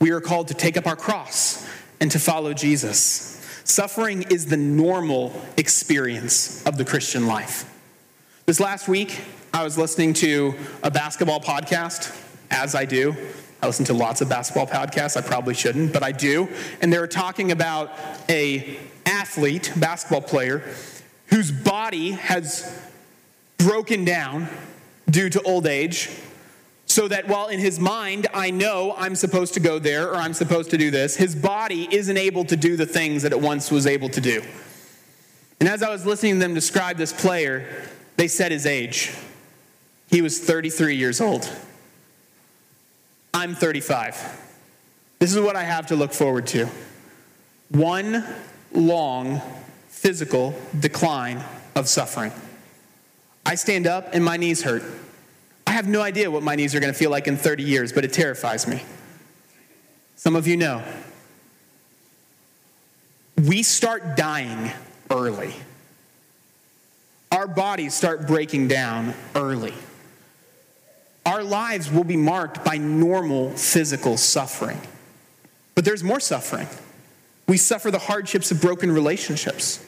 We 0.00 0.10
are 0.10 0.20
called 0.20 0.48
to 0.48 0.54
take 0.54 0.76
up 0.76 0.86
our 0.86 0.96
cross 0.96 1.66
and 2.00 2.10
to 2.10 2.18
follow 2.18 2.52
Jesus. 2.52 3.28
Suffering 3.64 4.22
is 4.30 4.46
the 4.46 4.56
normal 4.56 5.32
experience 5.56 6.66
of 6.66 6.76
the 6.76 6.84
Christian 6.84 7.26
life. 7.26 7.64
This 8.46 8.58
last 8.58 8.88
week, 8.88 9.20
I 9.52 9.62
was 9.62 9.78
listening 9.78 10.14
to 10.14 10.54
a 10.82 10.90
basketball 10.90 11.40
podcast, 11.40 12.16
as 12.50 12.74
I 12.74 12.84
do. 12.84 13.14
I 13.62 13.66
listen 13.66 13.84
to 13.86 13.94
lots 13.94 14.20
of 14.20 14.28
basketball 14.28 14.66
podcasts. 14.66 15.16
I 15.16 15.20
probably 15.20 15.54
shouldn't, 15.54 15.92
but 15.92 16.02
I 16.02 16.12
do. 16.12 16.48
And 16.80 16.92
they 16.92 16.98
were 16.98 17.06
talking 17.06 17.52
about 17.52 17.92
a 18.28 18.78
athlete, 19.04 19.72
basketball 19.76 20.22
player, 20.22 20.62
whose 21.26 21.52
body 21.52 22.12
has 22.12 22.80
broken 23.58 24.04
down 24.04 24.48
due 25.10 25.28
to 25.28 25.42
old 25.42 25.66
age 25.66 26.08
so 26.86 27.06
that 27.06 27.28
while 27.28 27.48
in 27.48 27.60
his 27.60 27.78
mind 27.78 28.26
I 28.34 28.50
know 28.50 28.94
I'm 28.96 29.14
supposed 29.14 29.54
to 29.54 29.60
go 29.60 29.78
there 29.78 30.08
or 30.10 30.16
I'm 30.16 30.34
supposed 30.34 30.70
to 30.70 30.78
do 30.78 30.90
this, 30.90 31.16
his 31.16 31.36
body 31.36 31.86
isn't 31.90 32.16
able 32.16 32.44
to 32.46 32.56
do 32.56 32.76
the 32.76 32.86
things 32.86 33.22
that 33.22 33.32
it 33.32 33.40
once 33.40 33.70
was 33.70 33.86
able 33.86 34.08
to 34.08 34.20
do. 34.20 34.42
And 35.60 35.68
as 35.68 35.82
I 35.82 35.90
was 35.90 36.06
listening 36.06 36.34
to 36.34 36.40
them 36.40 36.54
describe 36.54 36.96
this 36.96 37.12
player, 37.12 37.66
they 38.16 38.26
said 38.26 38.50
his 38.50 38.66
age. 38.66 39.14
He 40.08 40.22
was 40.22 40.40
33 40.40 40.96
years 40.96 41.20
old. 41.20 41.48
I'm 43.32 43.54
35. 43.54 44.48
This 45.18 45.34
is 45.34 45.40
what 45.40 45.56
I 45.56 45.62
have 45.62 45.86
to 45.88 45.96
look 45.96 46.12
forward 46.12 46.46
to 46.48 46.68
one 47.68 48.24
long 48.72 49.40
physical 49.88 50.54
decline 50.78 51.42
of 51.74 51.88
suffering. 51.88 52.32
I 53.44 53.54
stand 53.54 53.86
up 53.86 54.08
and 54.12 54.24
my 54.24 54.36
knees 54.36 54.62
hurt. 54.62 54.82
I 55.66 55.72
have 55.72 55.86
no 55.86 56.00
idea 56.00 56.30
what 56.30 56.42
my 56.42 56.56
knees 56.56 56.74
are 56.74 56.80
going 56.80 56.92
to 56.92 56.98
feel 56.98 57.10
like 57.10 57.28
in 57.28 57.36
30 57.36 57.62
years, 57.62 57.92
but 57.92 58.04
it 58.04 58.12
terrifies 58.12 58.66
me. 58.66 58.82
Some 60.16 60.36
of 60.36 60.46
you 60.46 60.56
know. 60.56 60.82
We 63.46 63.62
start 63.62 64.16
dying 64.16 64.70
early. 65.10 65.54
Our 67.32 67.46
bodies 67.46 67.94
start 67.94 68.26
breaking 68.26 68.68
down 68.68 69.14
early. 69.34 69.74
Our 71.40 71.46
lives 71.46 71.90
will 71.90 72.04
be 72.04 72.18
marked 72.18 72.66
by 72.66 72.76
normal 72.76 73.48
physical 73.52 74.18
suffering. 74.18 74.78
But 75.74 75.86
there's 75.86 76.04
more 76.04 76.20
suffering. 76.20 76.68
We 77.48 77.56
suffer 77.56 77.90
the 77.90 77.98
hardships 77.98 78.50
of 78.50 78.60
broken 78.60 78.92
relationships. 78.92 79.82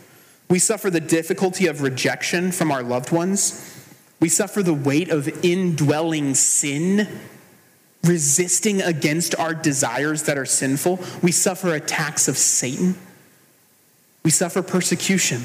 We 0.49 0.59
suffer 0.59 0.89
the 0.89 0.99
difficulty 0.99 1.67
of 1.67 1.83
rejection 1.83 2.53
from 2.53 2.73
our 2.73 2.83
loved 2.83 3.13
ones. 3.13 3.85
We 4.19 4.31
suffer 4.31 4.63
the 4.63 4.73
weight 4.73 5.11
of 5.11 5.45
indwelling 5.45 6.33
sin, 6.37 7.07
resisting 8.03 8.81
against 8.81 9.35
our 9.35 9.53
desires 9.53 10.23
that 10.23 10.39
are 10.39 10.47
sinful. 10.47 11.01
We 11.23 11.33
suffer 11.33 11.75
attacks 11.75 12.29
of 12.29 12.39
Satan. 12.39 12.95
We 14.25 14.31
suffer 14.31 14.63
persecution. 14.63 15.43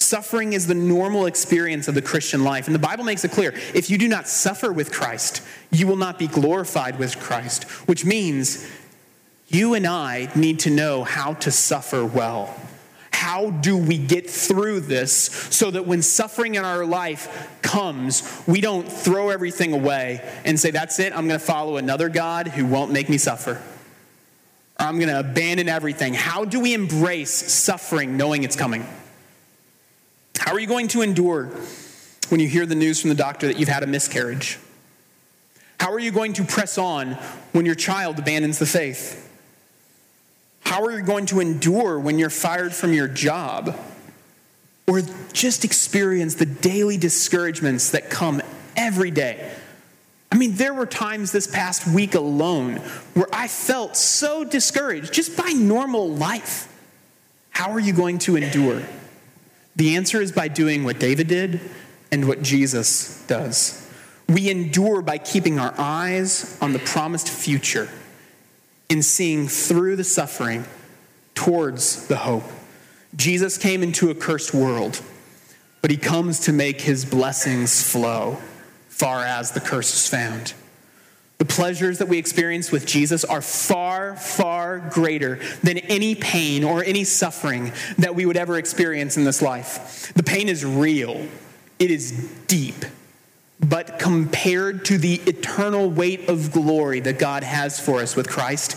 Suffering 0.00 0.54
is 0.54 0.66
the 0.66 0.74
normal 0.74 1.26
experience 1.26 1.86
of 1.86 1.94
the 1.94 2.02
Christian 2.02 2.42
life. 2.42 2.66
And 2.66 2.74
the 2.74 2.80
Bible 2.80 3.04
makes 3.04 3.24
it 3.24 3.30
clear 3.30 3.54
if 3.74 3.90
you 3.90 3.98
do 3.98 4.08
not 4.08 4.26
suffer 4.26 4.72
with 4.72 4.90
Christ, 4.90 5.42
you 5.70 5.86
will 5.86 5.96
not 5.96 6.18
be 6.18 6.26
glorified 6.26 6.98
with 6.98 7.20
Christ, 7.20 7.64
which 7.86 8.04
means 8.04 8.68
you 9.48 9.74
and 9.74 9.86
I 9.86 10.30
need 10.34 10.60
to 10.60 10.70
know 10.70 11.04
how 11.04 11.34
to 11.34 11.50
suffer 11.50 12.04
well 12.04 12.54
how 13.20 13.50
do 13.50 13.76
we 13.76 13.98
get 13.98 14.30
through 14.30 14.80
this 14.80 15.12
so 15.50 15.70
that 15.70 15.86
when 15.86 16.00
suffering 16.00 16.54
in 16.54 16.64
our 16.64 16.86
life 16.86 17.60
comes, 17.60 18.42
we 18.46 18.62
don't 18.62 18.90
throw 18.90 19.28
everything 19.28 19.74
away 19.74 20.26
and 20.46 20.58
say, 20.58 20.70
That's 20.70 20.98
it, 20.98 21.12
I'm 21.12 21.28
going 21.28 21.38
to 21.38 21.46
follow 21.46 21.76
another 21.76 22.08
God 22.08 22.48
who 22.48 22.64
won't 22.64 22.92
make 22.92 23.10
me 23.10 23.18
suffer. 23.18 23.60
I'm 24.78 24.98
going 24.98 25.10
to 25.10 25.20
abandon 25.20 25.68
everything. 25.68 26.14
How 26.14 26.46
do 26.46 26.60
we 26.60 26.72
embrace 26.72 27.30
suffering 27.30 28.16
knowing 28.16 28.42
it's 28.42 28.56
coming? 28.56 28.86
How 30.40 30.54
are 30.54 30.58
you 30.58 30.66
going 30.66 30.88
to 30.88 31.02
endure 31.02 31.50
when 32.30 32.40
you 32.40 32.48
hear 32.48 32.64
the 32.64 32.74
news 32.74 32.98
from 32.98 33.10
the 33.10 33.14
doctor 33.14 33.46
that 33.46 33.58
you've 33.58 33.68
had 33.68 33.82
a 33.82 33.86
miscarriage? 33.86 34.58
How 35.78 35.92
are 35.92 35.98
you 35.98 36.10
going 36.10 36.32
to 36.32 36.44
press 36.44 36.78
on 36.78 37.12
when 37.52 37.66
your 37.66 37.74
child 37.74 38.18
abandons 38.18 38.58
the 38.58 38.64
faith? 38.64 39.30
How 40.64 40.82
are 40.82 40.92
you 40.92 41.02
going 41.02 41.26
to 41.26 41.40
endure 41.40 42.00
when 42.00 42.18
you're 42.18 42.30
fired 42.30 42.72
from 42.72 42.94
your 42.94 43.06
job? 43.06 43.78
Or 44.86 45.02
just 45.34 45.66
experience 45.66 46.36
the 46.36 46.46
daily 46.46 46.96
discouragements 46.96 47.90
that 47.90 48.08
come 48.08 48.40
every 48.76 49.10
day. 49.10 49.52
I 50.32 50.36
mean, 50.36 50.54
there 50.54 50.72
were 50.72 50.86
times 50.86 51.32
this 51.32 51.46
past 51.46 51.86
week 51.86 52.14
alone 52.14 52.76
where 53.12 53.28
I 53.30 53.46
felt 53.46 53.94
so 53.94 54.42
discouraged 54.42 55.12
just 55.12 55.36
by 55.36 55.50
normal 55.50 56.08
life. 56.08 56.66
How 57.50 57.72
are 57.72 57.80
you 57.80 57.92
going 57.92 58.18
to 58.20 58.36
endure? 58.36 58.82
The 59.76 59.96
answer 59.96 60.20
is 60.20 60.32
by 60.32 60.48
doing 60.48 60.84
what 60.84 60.98
David 60.98 61.28
did 61.28 61.60
and 62.10 62.26
what 62.26 62.42
Jesus 62.42 63.24
does. 63.26 63.88
We 64.28 64.50
endure 64.50 65.02
by 65.02 65.18
keeping 65.18 65.58
our 65.58 65.74
eyes 65.78 66.56
on 66.60 66.72
the 66.72 66.78
promised 66.78 67.28
future 67.28 67.88
in 68.88 69.02
seeing 69.02 69.48
through 69.48 69.96
the 69.96 70.04
suffering 70.04 70.64
towards 71.34 72.08
the 72.08 72.16
hope. 72.16 72.44
Jesus 73.16 73.58
came 73.58 73.82
into 73.82 74.10
a 74.10 74.14
cursed 74.14 74.52
world, 74.52 75.00
but 75.82 75.90
he 75.90 75.96
comes 75.96 76.40
to 76.40 76.52
make 76.52 76.80
his 76.80 77.04
blessings 77.04 77.82
flow 77.82 78.38
far 78.88 79.24
as 79.24 79.52
the 79.52 79.60
curse 79.60 79.94
is 79.94 80.08
found. 80.08 80.52
The 81.40 81.46
pleasures 81.46 81.96
that 82.00 82.08
we 82.08 82.18
experience 82.18 82.70
with 82.70 82.84
Jesus 82.84 83.24
are 83.24 83.40
far, 83.40 84.14
far 84.14 84.78
greater 84.78 85.40
than 85.62 85.78
any 85.78 86.14
pain 86.14 86.62
or 86.62 86.84
any 86.84 87.02
suffering 87.02 87.72
that 87.96 88.14
we 88.14 88.26
would 88.26 88.36
ever 88.36 88.58
experience 88.58 89.16
in 89.16 89.24
this 89.24 89.40
life. 89.40 90.12
The 90.14 90.22
pain 90.22 90.50
is 90.50 90.66
real, 90.66 91.26
it 91.78 91.90
is 91.90 92.12
deep. 92.46 92.84
But 93.58 93.98
compared 93.98 94.84
to 94.86 94.98
the 94.98 95.14
eternal 95.14 95.88
weight 95.88 96.28
of 96.28 96.52
glory 96.52 97.00
that 97.00 97.18
God 97.18 97.42
has 97.42 97.80
for 97.80 98.00
us 98.00 98.14
with 98.14 98.28
Christ, 98.28 98.76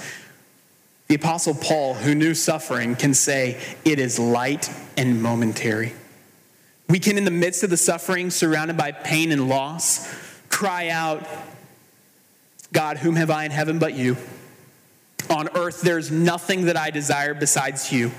the 1.10 1.16
Apostle 1.16 1.56
Paul, 1.56 1.96
who 1.96 2.16
knew 2.16 2.34
suffering, 2.34 2.96
can 2.96 3.14
say, 3.14 3.60
It 3.84 4.00
is 4.00 4.18
light 4.20 4.72
and 4.96 5.22
momentary. 5.22 5.96
We 6.88 7.00
can, 7.00 7.18
in 7.18 7.26
the 7.26 7.32
midst 7.32 7.64
of 7.64 7.70
the 7.70 7.78
suffering, 7.78 8.30
surrounded 8.30 8.78
by 8.78 8.94
pain 8.94 9.34
and 9.34 9.50
loss, 9.50 10.08
cry 10.48 10.88
out, 10.88 11.28
God, 12.74 12.98
whom 12.98 13.16
have 13.16 13.30
I 13.30 13.46
in 13.46 13.52
heaven 13.52 13.80
but 13.80 13.94
you? 13.94 14.18
On 15.30 15.48
earth, 15.56 15.82
there's 15.82 16.12
nothing 16.12 16.66
that 16.66 16.76
I 16.76 16.90
desire 16.90 17.34
besides 17.34 17.92
you. 17.92 18.12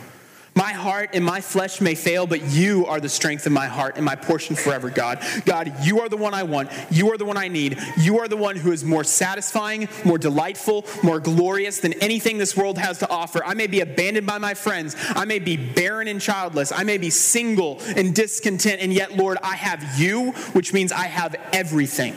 My 0.57 0.73
heart 0.73 1.11
and 1.15 1.25
my 1.25 1.41
flesh 1.41 1.81
may 1.81 1.97
fail, 1.97 2.29
but 2.29 2.43
you 2.43 2.87
are 2.87 3.01
the 3.01 3.09
strength 3.09 3.45
of 3.45 3.51
my 3.51 3.67
heart 3.67 3.97
and 3.97 4.05
my 4.05 4.15
portion 4.15 4.55
forever, 4.55 4.89
God. 4.89 5.19
God, 5.45 5.73
you 5.83 6.01
are 6.01 6.09
the 6.09 6.17
one 6.17 6.33
I 6.33 6.45
want. 6.45 6.71
You 6.93 7.13
are 7.13 7.19
the 7.19 7.25
one 7.25 7.37
I 7.37 7.49
need. 7.49 7.77
You 7.99 8.21
are 8.21 8.29
the 8.29 8.37
one 8.37 8.55
who 8.55 8.71
is 8.71 8.85
more 8.85 9.03
satisfying, 9.03 9.89
more 10.05 10.17
delightful, 10.17 10.87
more 11.03 11.19
glorious 11.19 11.81
than 11.81 11.93
anything 11.95 12.39
this 12.39 12.57
world 12.57 12.79
has 12.79 13.01
to 13.01 13.11
offer. 13.11 13.45
I 13.45 13.55
may 13.55 13.67
be 13.67 13.81
abandoned 13.81 14.29
by 14.29 14.39
my 14.39 14.55
friends. 14.55 14.95
I 15.17 15.25
may 15.25 15.41
be 15.41 15.57
barren 15.57 16.07
and 16.07 16.21
childless. 16.21 16.71
I 16.71 16.85
may 16.85 16.99
be 16.99 17.11
single 17.11 17.81
and 17.97 18.15
discontent. 18.15 18.81
And 18.81 18.93
yet, 18.93 19.17
Lord, 19.17 19.39
I 19.43 19.57
have 19.57 19.99
you, 19.99 20.31
which 20.53 20.73
means 20.73 20.93
I 20.93 21.07
have 21.07 21.35
everything. 21.53 22.15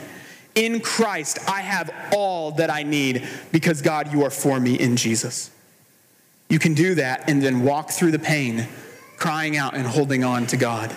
In 0.58 0.80
Christ, 0.80 1.38
I 1.48 1.60
have 1.60 1.94
all 2.12 2.50
that 2.52 2.68
I 2.68 2.82
need 2.82 3.28
because, 3.52 3.80
God, 3.80 4.12
you 4.12 4.24
are 4.24 4.30
for 4.30 4.58
me 4.58 4.74
in 4.74 4.96
Jesus. 4.96 5.52
You 6.48 6.58
can 6.58 6.74
do 6.74 6.96
that 6.96 7.30
and 7.30 7.40
then 7.40 7.62
walk 7.62 7.90
through 7.90 8.10
the 8.10 8.18
pain, 8.18 8.66
crying 9.18 9.56
out 9.56 9.76
and 9.76 9.86
holding 9.86 10.24
on 10.24 10.48
to 10.48 10.56
God. 10.56 10.92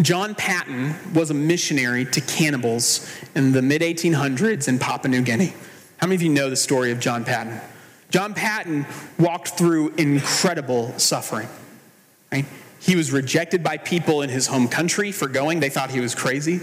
John 0.00 0.34
Paton 0.34 0.94
was 1.12 1.28
a 1.28 1.34
missionary 1.34 2.06
to 2.06 2.22
cannibals 2.22 3.06
in 3.34 3.52
the 3.52 3.60
mid 3.60 3.82
1800s 3.82 4.66
in 4.66 4.78
Papua 4.78 5.10
New 5.10 5.20
Guinea. 5.20 5.52
How 5.98 6.06
many 6.06 6.14
of 6.14 6.22
you 6.22 6.30
know 6.30 6.48
the 6.48 6.56
story 6.56 6.90
of 6.90 7.00
John 7.00 7.22
Paton? 7.22 7.60
John 8.08 8.32
Paton 8.32 8.86
walked 9.18 9.58
through 9.58 9.90
incredible 9.98 10.98
suffering. 10.98 11.48
Right? 12.32 12.46
He 12.80 12.96
was 12.96 13.12
rejected 13.12 13.62
by 13.62 13.76
people 13.76 14.22
in 14.22 14.30
his 14.30 14.46
home 14.46 14.68
country 14.68 15.12
for 15.12 15.28
going, 15.28 15.60
they 15.60 15.68
thought 15.68 15.90
he 15.90 16.00
was 16.00 16.14
crazy. 16.14 16.62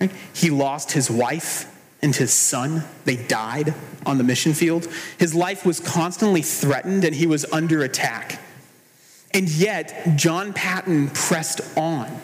Right? 0.00 0.10
He 0.32 0.50
lost 0.50 0.92
his 0.92 1.10
wife 1.10 1.66
and 2.02 2.14
his 2.14 2.32
son. 2.32 2.84
They 3.04 3.16
died 3.16 3.74
on 4.06 4.18
the 4.18 4.24
mission 4.24 4.54
field. 4.54 4.88
His 5.18 5.34
life 5.34 5.66
was 5.66 5.80
constantly 5.80 6.42
threatened 6.42 7.04
and 7.04 7.14
he 7.14 7.26
was 7.26 7.44
under 7.52 7.82
attack. 7.82 8.40
And 9.32 9.48
yet, 9.48 10.16
John 10.16 10.52
Paton 10.52 11.10
pressed 11.10 11.60
on. 11.76 12.20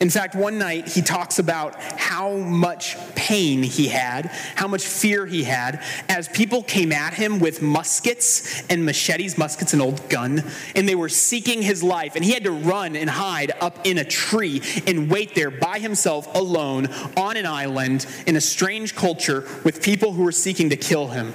In 0.00 0.10
fact, 0.10 0.36
one 0.36 0.58
night 0.58 0.86
he 0.88 1.02
talks 1.02 1.40
about 1.40 1.74
how 1.74 2.36
much 2.36 2.96
pain 3.16 3.64
he 3.64 3.88
had, 3.88 4.26
how 4.54 4.68
much 4.68 4.86
fear 4.86 5.26
he 5.26 5.42
had, 5.42 5.82
as 6.08 6.28
people 6.28 6.62
came 6.62 6.92
at 6.92 7.14
him 7.14 7.40
with 7.40 7.62
muskets 7.62 8.62
and 8.70 8.84
machetes. 8.84 9.36
Muskets, 9.36 9.74
an 9.74 9.80
old 9.80 10.08
gun, 10.08 10.44
and 10.76 10.88
they 10.88 10.94
were 10.94 11.08
seeking 11.08 11.62
his 11.62 11.82
life. 11.82 12.14
And 12.14 12.24
he 12.24 12.32
had 12.32 12.44
to 12.44 12.52
run 12.52 12.94
and 12.94 13.10
hide 13.10 13.50
up 13.60 13.80
in 13.84 13.98
a 13.98 14.04
tree 14.04 14.62
and 14.86 15.10
wait 15.10 15.34
there 15.34 15.50
by 15.50 15.80
himself, 15.80 16.32
alone, 16.32 16.86
on 17.16 17.36
an 17.36 17.46
island, 17.46 18.06
in 18.26 18.36
a 18.36 18.40
strange 18.40 18.94
culture 18.94 19.48
with 19.64 19.82
people 19.82 20.12
who 20.12 20.22
were 20.22 20.32
seeking 20.32 20.70
to 20.70 20.76
kill 20.76 21.08
him. 21.08 21.34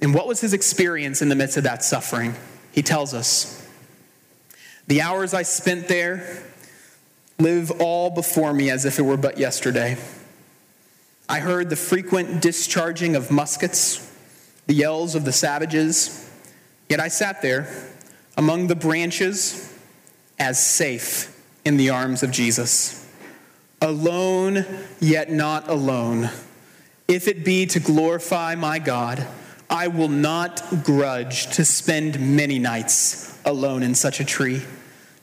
And 0.00 0.14
what 0.14 0.26
was 0.26 0.40
his 0.40 0.52
experience 0.52 1.22
in 1.22 1.28
the 1.28 1.36
midst 1.36 1.56
of 1.56 1.62
that 1.62 1.84
suffering? 1.84 2.34
He 2.72 2.82
tells 2.82 3.14
us 3.14 3.64
The 4.88 5.00
hours 5.00 5.32
I 5.32 5.42
spent 5.42 5.86
there, 5.86 6.42
live 7.40 7.70
all 7.80 8.10
before 8.10 8.52
me 8.52 8.68
as 8.68 8.84
if 8.84 8.98
it 8.98 9.02
were 9.02 9.16
but 9.16 9.38
yesterday. 9.38 9.96
I 11.28 11.38
heard 11.38 11.70
the 11.70 11.76
frequent 11.76 12.42
discharging 12.42 13.14
of 13.14 13.30
muskets, 13.30 14.12
the 14.66 14.74
yells 14.74 15.14
of 15.14 15.24
the 15.24 15.32
savages, 15.32 16.28
yet 16.88 16.98
I 16.98 17.06
sat 17.06 17.40
there 17.40 17.68
among 18.36 18.66
the 18.66 18.74
branches 18.74 19.72
as 20.38 20.64
safe 20.64 21.40
in 21.64 21.76
the 21.76 21.90
arms 21.90 22.24
of 22.24 22.32
Jesus. 22.32 23.06
Alone, 23.80 24.64
yet 24.98 25.30
not 25.30 25.68
alone. 25.68 26.30
If 27.06 27.28
it 27.28 27.44
be 27.44 27.66
to 27.66 27.78
glorify 27.78 28.56
my 28.56 28.80
God, 28.80 29.24
I 29.70 29.86
will 29.86 30.08
not 30.08 30.60
grudge 30.82 31.54
to 31.54 31.64
spend 31.64 32.18
many 32.18 32.58
nights 32.58 33.38
alone 33.44 33.84
in 33.84 33.94
such 33.94 34.18
a 34.18 34.24
tree 34.24 34.62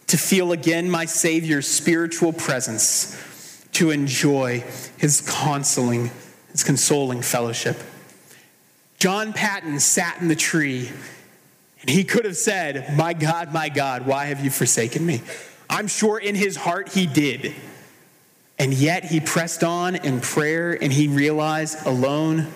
to 0.08 0.18
feel 0.18 0.52
again 0.52 0.90
my 0.90 1.06
Savior's 1.06 1.68
spiritual 1.68 2.34
presence, 2.34 3.66
to 3.74 3.92
enjoy 3.92 4.64
his 4.98 5.22
consoling, 5.22 6.12
his 6.52 6.64
consoling 6.64 7.22
fellowship. 7.22 7.78
John 9.00 9.34
Paton 9.34 9.80
sat 9.80 10.22
in 10.22 10.28
the 10.28 10.36
tree, 10.36 10.90
and 11.82 11.90
he 11.90 12.04
could 12.04 12.26
have 12.26 12.38
said, 12.38 12.96
My 12.96 13.14
God, 13.14 13.54
my 13.54 13.70
God, 13.70 14.06
why 14.06 14.26
have 14.26 14.44
you 14.44 14.50
forsaken 14.50 15.06
me? 15.06 15.22
I'm 15.70 15.88
sure 15.88 16.18
in 16.18 16.36
his 16.36 16.56
heart 16.56 16.90
he 16.94 17.06
did. 17.08 17.54
And 18.58 18.74
yet 18.74 19.04
he 19.04 19.20
pressed 19.20 19.64
on 19.64 19.96
in 19.96 20.22
prayer 20.22 20.72
and 20.82 20.94
he 20.94 21.10
realized 21.10 21.86
alone, 21.86 22.48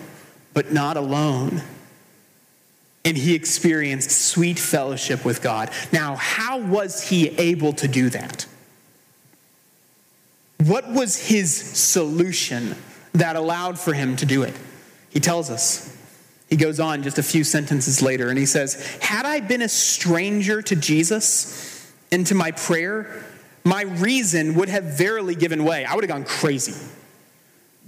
but 0.54 0.72
not 0.72 0.96
alone 0.96 1.62
and 3.04 3.16
he 3.16 3.34
experienced 3.34 4.10
sweet 4.10 4.58
fellowship 4.58 5.24
with 5.24 5.42
God. 5.42 5.70
Now, 5.92 6.16
how 6.16 6.58
was 6.58 7.08
he 7.08 7.28
able 7.38 7.72
to 7.74 7.88
do 7.88 8.10
that? 8.10 8.46
What 10.64 10.88
was 10.90 11.16
his 11.16 11.54
solution 11.54 12.76
that 13.12 13.36
allowed 13.36 13.78
for 13.78 13.94
him 13.94 14.16
to 14.16 14.26
do 14.26 14.42
it? 14.42 14.54
He 15.08 15.20
tells 15.20 15.50
us. 15.50 15.96
He 16.50 16.56
goes 16.56 16.80
on 16.80 17.02
just 17.02 17.18
a 17.18 17.22
few 17.22 17.44
sentences 17.44 18.02
later 18.02 18.28
and 18.28 18.36
he 18.36 18.44
says, 18.44 18.84
Had 19.00 19.24
I 19.24 19.40
been 19.40 19.62
a 19.62 19.68
stranger 19.68 20.60
to 20.62 20.76
Jesus 20.76 21.90
and 22.12 22.26
to 22.26 22.34
my 22.34 22.50
prayer, 22.50 23.24
my 23.64 23.82
reason 23.82 24.56
would 24.56 24.68
have 24.68 24.84
verily 24.84 25.34
given 25.34 25.64
way. 25.64 25.84
I 25.84 25.94
would 25.94 26.04
have 26.04 26.10
gone 26.10 26.24
crazy. 26.24 26.74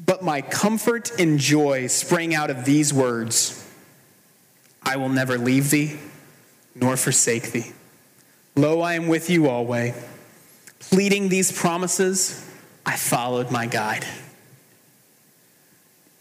But 0.06 0.22
my 0.22 0.40
comfort 0.42 1.10
and 1.18 1.38
joy 1.38 1.88
sprang 1.88 2.34
out 2.34 2.50
of 2.50 2.64
these 2.64 2.94
words 2.94 3.61
I 4.84 4.96
will 4.96 5.08
never 5.08 5.38
leave 5.38 5.70
thee 5.70 5.98
nor 6.74 6.96
forsake 6.96 7.52
thee. 7.52 7.72
Lo, 8.56 8.80
I 8.80 8.94
am 8.94 9.08
with 9.08 9.30
you 9.30 9.48
always. 9.48 9.94
Pleading 10.78 11.28
these 11.28 11.52
promises, 11.52 12.48
I 12.84 12.96
followed 12.96 13.50
my 13.50 13.66
guide. 13.66 14.04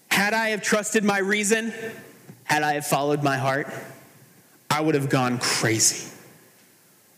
Had 0.09 0.33
I 0.33 0.49
have 0.49 0.61
trusted 0.61 1.03
my 1.03 1.17
reason, 1.17 1.73
had 2.43 2.63
I 2.63 2.73
have 2.73 2.85
followed 2.85 3.23
my 3.23 3.37
heart, 3.37 3.67
I 4.69 4.81
would 4.81 4.95
have 4.95 5.09
gone 5.09 5.39
crazy. 5.39 6.07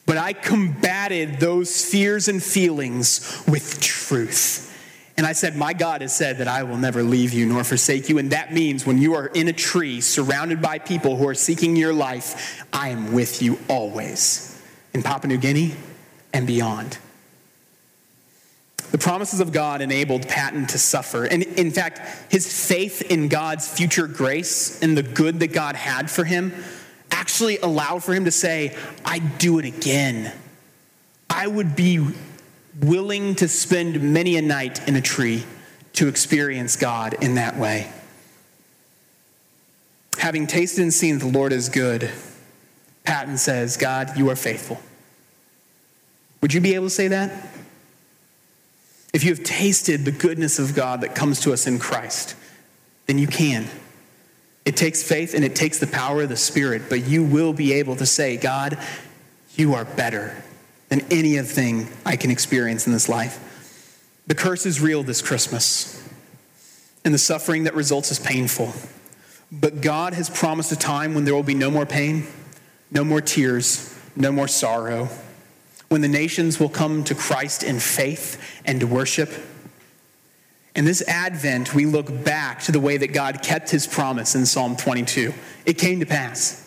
But 0.06 0.18
I 0.18 0.34
combated 0.34 1.40
those 1.40 1.84
fears 1.86 2.28
and 2.28 2.42
feelings 2.42 3.44
with 3.48 3.80
truth. 3.80 4.70
And 5.16 5.26
I 5.28 5.34
said, 5.34 5.56
My 5.56 5.74
God 5.74 6.02
has 6.02 6.16
said 6.16 6.40
that 6.40 6.48
I 6.48 6.64
will 6.64 6.78
never 6.78 7.04
leave 7.04 7.34
you 7.34 7.46
nor 7.46 7.64
forsake 7.64 8.10
you. 8.10 8.18
And 8.18 8.32
that 8.32 8.52
means 8.52 8.86
when 8.86 8.98
you 8.98 9.14
are 9.14 9.28
in 9.28 9.48
a 9.48 9.54
tree 9.54 10.02
surrounded 10.02 10.62
by 10.62 10.80
people 10.80 11.16
who 11.16 11.28
are 11.28 11.36
seeking 11.36 11.76
your 11.76 11.94
life, 11.94 12.66
I 12.74 12.90
am 12.90 13.14
with 13.14 13.42
you 13.42 13.60
always 13.68 14.62
in 14.94 15.04
Papua 15.04 15.30
New 15.30 15.38
Guinea 15.38 15.76
and 16.34 16.48
beyond. 16.48 16.98
The 18.92 18.98
promises 19.00 19.40
of 19.40 19.52
God 19.52 19.82
enabled 19.82 20.28
Paton 20.28 20.68
to 20.68 20.78
suffer. 20.78 21.26
And 21.26 21.42
in 21.42 21.72
fact, 21.72 22.00
his 22.32 22.68
faith 22.68 23.02
in 23.02 23.28
God's 23.28 23.68
future 23.68 24.08
grace 24.08 24.82
and 24.84 24.96
the 24.96 25.02
good 25.02 25.40
that 25.40 25.52
God 25.52 25.76
had 25.76 26.12
for 26.12 26.24
him 26.24 26.54
actually 27.10 27.58
allowed 27.58 28.04
for 28.04 28.14
him 28.14 28.26
to 28.26 28.32
say, 28.32 28.76
I'd 29.06 29.38
do 29.38 29.58
it 29.58 29.66
again. 29.66 30.32
I 31.30 31.48
would 31.48 31.76
be 31.76 32.06
willing 32.82 33.36
to 33.36 33.48
spend 33.48 34.02
many 34.02 34.38
a 34.38 34.42
night 34.42 34.88
in 34.88 34.96
a 34.96 35.02
tree 35.02 35.44
to 35.94 36.08
experience 36.08 36.76
God 36.76 37.16
in 37.22 37.36
that 37.36 37.58
way. 37.58 37.92
Having 40.18 40.48
tasted 40.48 40.82
and 40.82 40.94
seen 40.94 41.20
the 41.20 41.28
Lord 41.28 41.54
is 41.54 41.70
good, 41.70 42.10
Paton 43.04 43.38
says, 43.38 43.78
God, 43.78 44.18
you 44.18 44.30
are 44.30 44.36
faithful. 44.36 44.80
Would 46.42 46.54
you 46.54 46.62
be 46.62 46.76
able 46.76 46.88
to 46.88 46.90
say 46.90 47.10
that? 47.10 47.50
If 49.14 49.24
you 49.24 49.30
have 49.30 49.44
tasted 49.44 50.06
the 50.06 50.12
goodness 50.12 50.58
of 50.58 50.74
God 50.74 51.02
that 51.02 51.14
comes 51.14 51.42
to 51.42 51.54
us 51.54 51.68
in 51.68 51.78
Christ, 51.78 52.36
then 53.06 53.18
you 53.18 53.28
can. 53.28 53.68
It 54.66 54.76
takes 54.76 55.04
faith 55.04 55.34
and 55.36 55.44
it 55.44 55.56
takes 55.56 55.80
the 55.80 55.88
power 55.88 56.24
of 56.24 56.30
the 56.30 56.38
Spirit, 56.38 56.84
but 56.90 57.06
you 57.06 57.24
will 57.24 57.54
be 57.54 57.74
able 57.74 57.96
to 57.98 58.06
say, 58.06 58.38
God, 58.38 58.78
You 59.56 59.76
are 59.76 59.86
better 59.86 60.43
than 60.94 61.04
any 61.10 61.38
of 61.38 61.50
thing 61.50 61.88
I 62.06 62.16
can 62.16 62.30
experience 62.30 62.86
in 62.86 62.94
this 62.94 63.10
life. 63.10 64.20
The 64.28 64.36
curse 64.36 64.68
is 64.68 64.80
real 64.80 65.02
this 65.02 65.24
Christmas, 65.24 66.08
and 67.04 67.12
the 67.12 67.18
suffering 67.18 67.64
that 67.64 67.74
results 67.74 68.12
is 68.12 68.20
painful. 68.20 68.72
But 69.52 69.82
God 69.82 70.14
has 70.14 70.30
promised 70.30 70.72
a 70.72 70.76
time 70.76 71.16
when 71.16 71.26
there 71.26 71.34
will 71.34 71.42
be 71.42 71.56
no 71.56 71.72
more 71.72 71.88
pain, 71.88 72.28
no 72.92 73.04
more 73.04 73.22
tears, 73.22 73.98
no 74.16 74.32
more 74.32 74.48
sorrow, 74.48 75.10
when 75.90 76.02
the 76.02 76.08
nations 76.08 76.60
will 76.60 76.70
come 76.70 77.04
to 77.06 77.16
Christ 77.16 77.64
in 77.64 77.80
faith 77.80 78.40
and 78.64 78.92
worship. 78.92 79.32
In 80.76 80.86
this 80.86 81.02
Advent, 81.08 81.74
we 81.74 81.88
look 81.88 82.24
back 82.24 82.62
to 82.66 82.72
the 82.72 82.80
way 82.80 82.98
that 82.98 83.14
God 83.14 83.42
kept 83.42 83.72
his 83.72 83.88
promise 83.88 84.36
in 84.36 84.46
Psalm 84.46 84.76
22. 84.76 85.34
It 85.66 85.80
came 85.80 86.02
to 86.02 86.06
pass. 86.06 86.63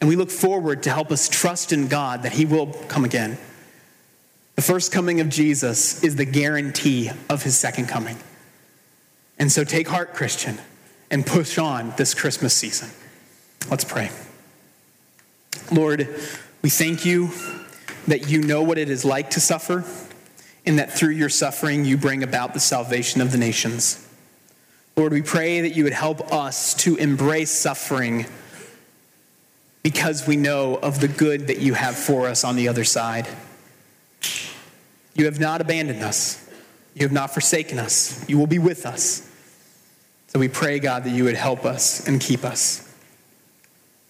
And 0.00 0.08
we 0.08 0.16
look 0.16 0.30
forward 0.30 0.84
to 0.84 0.90
help 0.90 1.10
us 1.10 1.28
trust 1.28 1.72
in 1.72 1.88
God 1.88 2.22
that 2.22 2.32
he 2.32 2.44
will 2.44 2.66
come 2.88 3.04
again. 3.04 3.38
The 4.56 4.62
first 4.62 4.92
coming 4.92 5.20
of 5.20 5.28
Jesus 5.28 6.02
is 6.02 6.16
the 6.16 6.24
guarantee 6.24 7.10
of 7.28 7.42
his 7.42 7.56
second 7.56 7.86
coming. 7.86 8.16
And 9.38 9.50
so 9.50 9.64
take 9.64 9.88
heart, 9.88 10.14
Christian, 10.14 10.58
and 11.10 11.24
push 11.24 11.58
on 11.58 11.94
this 11.96 12.14
Christmas 12.14 12.54
season. 12.54 12.90
Let's 13.70 13.84
pray. 13.84 14.10
Lord, 15.70 16.08
we 16.62 16.70
thank 16.70 17.04
you 17.04 17.30
that 18.06 18.28
you 18.28 18.42
know 18.42 18.62
what 18.62 18.78
it 18.78 18.90
is 18.90 19.04
like 19.04 19.30
to 19.30 19.40
suffer, 19.40 19.84
and 20.64 20.78
that 20.78 20.92
through 20.92 21.10
your 21.10 21.28
suffering 21.28 21.84
you 21.84 21.96
bring 21.96 22.22
about 22.22 22.54
the 22.54 22.60
salvation 22.60 23.20
of 23.20 23.32
the 23.32 23.38
nations. 23.38 24.04
Lord, 24.96 25.12
we 25.12 25.22
pray 25.22 25.60
that 25.60 25.76
you 25.76 25.84
would 25.84 25.92
help 25.92 26.32
us 26.32 26.74
to 26.74 26.96
embrace 26.96 27.50
suffering 27.50 28.26
because 29.82 30.26
we 30.26 30.36
know 30.36 30.76
of 30.76 31.00
the 31.00 31.08
good 31.08 31.46
that 31.46 31.58
you 31.58 31.74
have 31.74 31.96
for 31.96 32.26
us 32.28 32.44
on 32.44 32.56
the 32.56 32.68
other 32.68 32.84
side. 32.84 33.28
You 35.14 35.24
have 35.24 35.40
not 35.40 35.60
abandoned 35.60 36.02
us, 36.02 36.48
you 36.94 37.02
have 37.02 37.12
not 37.12 37.32
forsaken 37.32 37.78
us, 37.78 38.28
you 38.28 38.38
will 38.38 38.46
be 38.46 38.58
with 38.58 38.86
us. 38.86 39.24
So 40.28 40.38
we 40.38 40.48
pray, 40.48 40.78
God, 40.78 41.04
that 41.04 41.10
you 41.10 41.24
would 41.24 41.36
help 41.36 41.64
us 41.64 42.06
and 42.06 42.20
keep 42.20 42.44
us. 42.44 42.84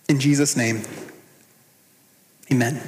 In 0.09 0.19
Jesus' 0.19 0.57
name, 0.57 0.83
amen. 2.51 2.83